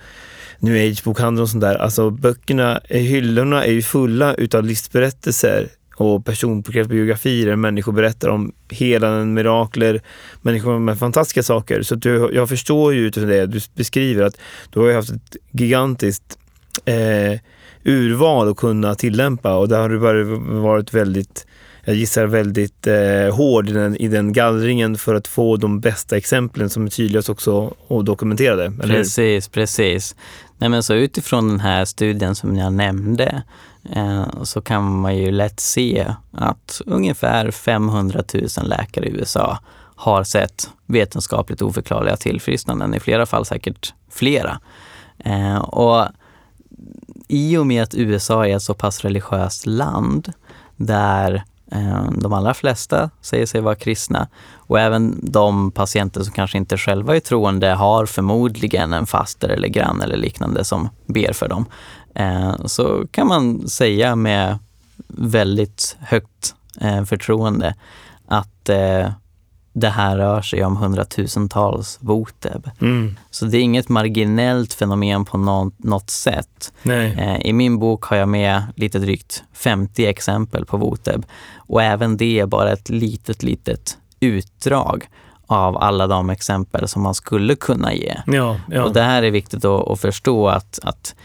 new 0.60 0.76
age-bokhandel 0.76 1.42
och 1.42 1.50
sånt 1.50 1.62
där, 1.62 1.76
alltså 1.76 2.10
böckerna, 2.10 2.82
hyllorna 2.90 3.66
är 3.66 3.72
ju 3.72 3.82
fulla 3.82 4.34
utav 4.34 4.64
livsberättelser 4.64 5.70
och 5.96 6.26
personporträtt 6.26 6.88
biografier 6.88 7.48
där 7.48 7.56
människor 7.56 7.92
berättar 7.92 8.30
om 8.30 8.54
helanden, 8.70 9.34
mirakler, 9.34 10.02
människor 10.42 10.80
med 10.80 11.00
fantastiska 11.00 11.44
saker. 11.44 11.82
Så 11.82 11.96
du, 11.96 12.30
jag 12.34 12.50
förstår 12.50 12.94
ju 12.94 13.08
utifrån 13.08 13.30
det 13.30 13.46
du 13.46 13.60
beskriver 13.76 14.24
att 14.24 14.38
du 14.70 14.80
har 14.80 14.94
haft 14.94 15.10
ett 15.10 15.38
gigantiskt 15.52 16.38
eh, 16.86 17.40
urval 17.84 18.50
att 18.50 18.58
kunna 18.58 18.96
tillämpa 18.96 19.56
och 19.56 19.70
där 19.70 19.80
har 19.80 19.90
du 19.90 20.24
varit 20.62 20.94
väldigt 20.94 21.46
jag 21.86 21.96
gissar 21.96 22.26
väldigt 22.26 22.88
eh, 22.88 23.36
hård 23.36 23.70
i 23.70 23.74
den, 23.74 23.98
i 23.98 24.08
den 24.08 24.34
gallringen 24.34 24.98
för 24.98 25.16
att 25.16 25.28
få 25.28 25.58
de 25.58 25.80
bästa 25.80 26.18
exemplen 26.18 26.70
som 26.70 26.86
är 26.86 26.90
tydligast 26.90 27.30
också 27.30 27.74
och 27.88 28.04
dokumenterade. 28.06 28.74
Precis, 28.82 29.48
precis. 29.48 30.16
Nej, 30.64 30.70
men 30.70 30.84
så 30.84 30.94
utifrån 30.94 31.48
den 31.48 31.60
här 31.60 31.86
studien 31.86 32.36
som 32.36 32.56
jag 32.56 32.74
nämnde 32.74 33.44
eh, 33.92 34.44
så 34.44 34.62
kan 34.62 35.00
man 35.00 35.18
ju 35.18 35.32
lätt 35.32 35.60
se 35.60 36.14
att 36.32 36.82
ungefär 36.86 37.52
500 37.52 38.24
000 38.34 38.48
läkare 38.64 39.06
i 39.06 39.12
USA 39.12 39.60
har 39.96 40.24
sett 40.24 40.70
vetenskapligt 40.86 41.62
oförklarliga 41.62 42.18
tillfrisknanden, 42.18 42.94
i 42.94 43.00
flera 43.00 43.26
fall 43.26 43.46
säkert 43.46 43.94
flera. 44.10 44.60
Eh, 45.18 45.58
och 45.58 46.08
i 47.28 47.58
och 47.58 47.68
med 47.68 47.84
att 47.84 47.96
USA 47.96 48.48
är 48.48 48.56
ett 48.56 48.64
så 48.64 48.74
pass 48.74 49.02
religiöst 49.02 49.66
land 49.66 50.34
där 50.76 51.44
Eh, 51.74 52.04
de 52.12 52.34
allra 52.34 52.54
flesta 52.54 53.10
säger 53.22 53.46
sig 53.46 53.62
vara 53.62 53.76
kristna 53.76 54.28
och 54.56 54.80
även 54.80 55.20
de 55.32 55.72
patienter 55.72 56.24
som 56.24 56.34
kanske 56.34 56.58
inte 56.58 56.78
själva 56.78 57.16
är 57.16 57.20
troende 57.20 57.68
har 57.68 58.06
förmodligen 58.06 58.94
en 58.94 59.06
faster 59.06 59.50
eller 59.50 59.68
granne 59.68 60.04
eller 60.04 60.18
liknande 60.18 60.66
som 60.66 60.90
ber 61.06 61.34
för 61.34 61.50
dem. 61.50 61.66
Eh, 62.16 62.56
så 62.66 63.08
kan 63.12 63.28
man 63.28 63.68
säga 63.68 64.16
med 64.16 64.58
väldigt 65.08 65.98
högt 66.00 66.56
eh, 66.82 67.04
förtroende 67.04 67.76
att 68.28 68.70
det 69.74 69.90
här 69.90 70.18
rör 70.18 70.42
sig 70.42 70.66
om 70.66 70.78
hundratusentals 70.78 71.98
voteb. 72.02 72.70
Mm. 72.82 73.16
Så 73.32 73.46
det 73.46 73.58
är 73.58 73.62
inget 73.62 73.90
marginellt 73.90 74.74
fenomen 74.74 75.26
på 75.26 75.38
något, 75.38 75.74
något 75.84 76.10
sätt. 76.10 76.74
Eh, 77.18 77.42
I 77.42 77.54
min 77.54 77.80
bok 77.80 78.04
har 78.04 78.18
jag 78.18 78.30
med 78.30 78.64
lite 78.76 79.00
drygt 79.00 79.44
50 79.54 80.06
exempel 80.06 80.66
på 80.66 80.78
voteb 80.78 81.26
och 81.56 81.84
även 81.84 82.18
det 82.18 82.40
är 82.40 82.46
bara 82.46 82.72
ett 82.72 82.90
litet, 82.90 83.44
litet 83.44 83.98
utdrag 84.20 85.08
av 85.48 85.78
alla 85.78 86.08
de 86.08 86.30
exempel 86.30 86.88
som 86.88 87.02
man 87.02 87.16
skulle 87.16 87.56
kunna 87.56 87.94
ge. 87.94 88.18
Ja, 88.26 88.60
ja. 88.70 88.84
Och 88.84 88.94
det 88.94 89.02
här 89.02 89.24
är 89.24 89.32
viktigt 89.32 89.66
att, 89.66 89.88
att 89.88 90.00
förstå 90.00 90.48
att, 90.48 90.80
att 90.84 91.16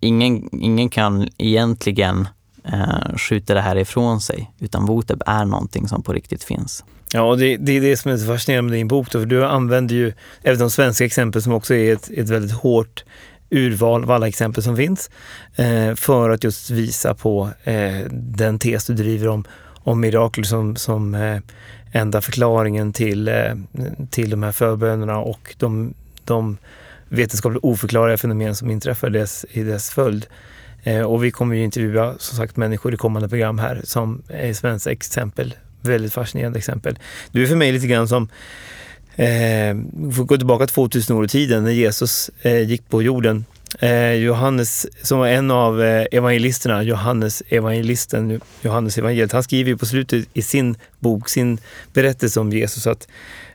ingen, 0.00 0.48
ingen 0.52 0.88
kan 0.88 1.28
egentligen 1.38 2.28
eh, 2.64 3.16
skjuter 3.16 3.54
det 3.54 3.60
här 3.60 3.76
ifrån 3.76 4.20
sig, 4.20 4.50
utan 4.58 4.86
voteb 4.86 5.22
är 5.26 5.44
någonting 5.44 5.88
som 5.88 6.02
på 6.02 6.12
riktigt 6.12 6.44
finns. 6.44 6.84
Ja, 7.12 7.22
och 7.22 7.38
det, 7.38 7.56
det 7.56 7.72
är 7.72 7.80
det 7.80 7.96
som 7.96 8.10
är 8.10 8.16
så 8.16 8.26
fascinerande 8.26 8.70
med 8.70 8.78
din 8.78 8.88
bok. 8.88 9.10
Då, 9.10 9.18
för 9.18 9.26
du 9.26 9.44
använder 9.44 9.94
ju 9.94 10.12
även 10.42 10.58
de 10.58 10.70
svenska 10.70 11.04
exempel 11.04 11.42
som 11.42 11.52
också 11.52 11.74
är 11.74 11.92
ett, 11.92 12.10
ett 12.10 12.28
väldigt 12.28 12.52
hårt 12.52 13.04
urval 13.50 14.02
av 14.02 14.10
alla 14.10 14.28
exempel 14.28 14.62
som 14.62 14.76
finns 14.76 15.10
eh, 15.56 15.94
för 15.94 16.30
att 16.30 16.44
just 16.44 16.70
visa 16.70 17.14
på 17.14 17.50
eh, 17.64 18.00
den 18.10 18.58
tes 18.58 18.86
du 18.86 18.94
driver 18.94 19.28
om, 19.28 19.44
om 19.84 20.00
mirakel 20.00 20.44
som, 20.44 20.76
som 20.76 21.14
eh, 21.14 21.38
enda 21.92 22.20
förklaringen 22.20 22.92
till, 22.92 23.28
eh, 23.28 23.54
till 24.10 24.30
de 24.30 24.42
här 24.42 24.52
förbönerna 24.52 25.18
och 25.18 25.54
de, 25.58 25.94
de 26.24 26.58
vetenskapligt 27.08 27.64
oförklarliga 27.64 28.16
fenomen 28.16 28.54
som 28.54 28.70
inträffar 28.70 29.10
dess, 29.10 29.46
i 29.50 29.62
dess 29.62 29.90
följd. 29.90 30.26
Eh, 30.82 31.02
och 31.02 31.24
vi 31.24 31.30
kommer 31.30 31.56
ju 31.56 31.64
intervjua 31.64 32.14
som 32.18 32.36
sagt 32.36 32.56
människor 32.56 32.94
i 32.94 32.96
kommande 32.96 33.28
program 33.28 33.58
här 33.58 33.80
som 33.84 34.22
är 34.28 34.52
svenska 34.52 34.90
exempel 34.90 35.54
väldigt 35.80 36.12
fascinerande 36.12 36.58
exempel. 36.58 36.98
Du 37.32 37.42
är 37.42 37.46
för 37.46 37.56
mig 37.56 37.72
lite 37.72 37.86
grann 37.86 38.08
som 38.08 38.28
Eh, 39.16 39.76
får 40.12 40.24
gå 40.24 40.36
tillbaka 40.36 40.66
2000 40.66 41.16
år 41.16 41.24
i 41.24 41.28
tiden 41.28 41.64
när 41.64 41.70
Jesus 41.70 42.30
eh, 42.42 42.60
gick 42.60 42.88
på 42.88 43.02
jorden. 43.02 43.44
Eh, 43.78 44.12
Johannes, 44.12 44.86
som 45.02 45.18
var 45.18 45.28
en 45.28 45.50
av 45.50 45.82
eh, 45.82 46.06
evangelisterna, 46.12 46.82
Johannes 46.82 47.42
evangelisten, 47.48 48.40
Johannes 48.62 48.98
evangeliet, 48.98 49.32
han 49.32 49.42
skriver 49.42 49.70
ju 49.70 49.76
på 49.76 49.86
slutet 49.86 50.28
i 50.34 50.42
sin 50.42 50.76
bok, 50.98 51.28
sin 51.28 51.58
berättelse 51.92 52.40
om 52.40 52.52
Jesus 52.52 52.86
att 52.86 53.08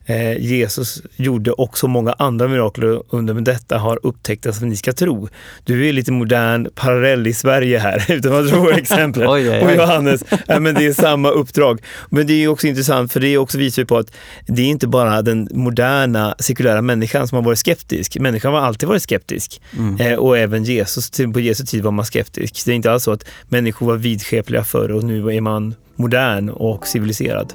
Eh, 0.10 0.38
Jesus 0.38 1.02
gjorde 1.16 1.52
också 1.52 1.88
många 1.88 2.14
andra 2.14 2.48
mirakler 2.48 3.02
under, 3.10 3.34
men 3.34 3.44
detta 3.44 3.78
har 3.78 4.00
upptäckts 4.04 4.58
som 4.58 4.70
ni 4.70 4.76
ska 4.76 4.94
tro. 4.94 5.30
Du 5.64 5.88
är 5.88 5.94
lite 5.94 6.12
modern 6.12 6.70
parallell 6.76 7.28
i 7.28 7.34
Sverige 7.34 7.80
här, 7.80 8.06
utan 8.12 8.34
att 8.34 8.54
oj, 8.54 8.86
oj, 9.28 9.50
oj. 9.50 9.62
Och 9.62 9.76
Johannes, 9.76 10.24
ja, 10.48 10.60
men 10.60 10.76
det 10.76 10.86
är 10.86 10.94
samma 10.94 11.30
uppdrag. 11.30 11.82
Men 12.10 12.28
det 12.28 12.34
är 12.44 12.48
också 12.48 12.68
intressant, 12.68 13.14
för 13.14 13.20
det 13.20 13.38
också 13.38 13.58
visar 13.58 13.84
på 13.84 13.98
att 13.98 14.12
det 14.46 14.62
är 14.62 14.66
inte 14.68 14.88
bara 14.88 15.22
den 15.22 15.48
moderna 15.52 16.36
sekulära 16.40 16.82
människan 16.82 17.28
som 17.28 17.36
har 17.36 17.44
varit 17.44 17.60
skeptisk. 17.60 18.20
Människan 18.20 18.54
har 18.54 18.62
alltid 18.62 18.90
varit 18.90 19.04
skeptisk. 19.04 19.62
Mm. 19.78 19.98
Eh, 20.02 20.20
och 20.20 20.38
även 20.38 20.64
Jesus, 20.64 21.12
på 21.34 21.40
Jesu 21.40 21.66
tid 21.66 21.84
var 21.84 21.92
man 21.92 22.06
skeptisk. 22.06 22.66
Det 22.66 22.72
är 22.72 22.76
inte 22.76 22.92
alls 22.92 23.04
så 23.04 23.12
att 23.12 23.26
människor 23.50 23.88
var 23.88 23.96
vidskepliga 23.96 24.64
förr 24.64 24.92
och 24.92 25.04
nu 25.04 25.36
är 25.36 25.42
man 25.42 25.76
modern 25.96 26.50
och 26.50 26.88
civiliserad. 26.88 27.54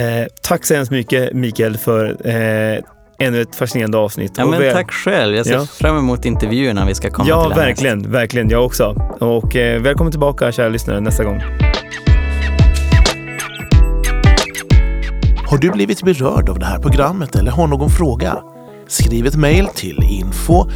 Eh, 0.00 0.26
tack 0.42 0.64
så 0.64 0.74
hemskt 0.74 0.90
mycket 0.90 1.32
Mikael 1.32 1.76
för 1.76 2.28
eh, 2.28 2.78
ännu 3.18 3.40
ett 3.40 3.56
fascinerande 3.56 3.98
avsnitt. 3.98 4.32
Ja, 4.36 4.46
men 4.46 4.72
tack 4.72 4.92
själv. 4.92 5.36
Jag 5.36 5.46
ser 5.46 5.54
ja. 5.54 5.66
fram 5.66 5.98
emot 5.98 6.24
intervjuerna 6.24 6.86
vi 6.86 6.94
ska 6.94 7.10
komma 7.10 7.28
ja, 7.28 7.42
till. 7.42 7.50
Ja, 7.50 7.56
verkligen. 7.56 8.10
Verkligen. 8.10 8.50
Jag 8.50 8.64
också. 8.64 8.84
Och 9.20 9.56
eh, 9.56 9.82
välkommen 9.82 10.10
tillbaka 10.10 10.52
kära 10.52 10.68
lyssnare 10.68 11.00
nästa 11.00 11.24
gång. 11.24 11.40
Har 15.46 15.58
du 15.58 15.70
blivit 15.70 16.02
berörd 16.02 16.48
av 16.48 16.58
det 16.58 16.66
här 16.66 16.78
programmet 16.78 17.36
eller 17.36 17.50
har 17.50 17.66
någon 17.66 17.90
fråga? 17.90 18.42
skriv 18.90 19.26
ett 19.26 19.36
mejl 19.36 19.66
till 19.66 20.02
info 20.02 20.66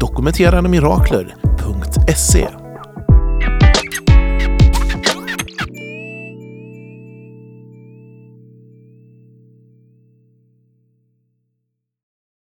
dokumenterandemirakler.se 0.00 2.61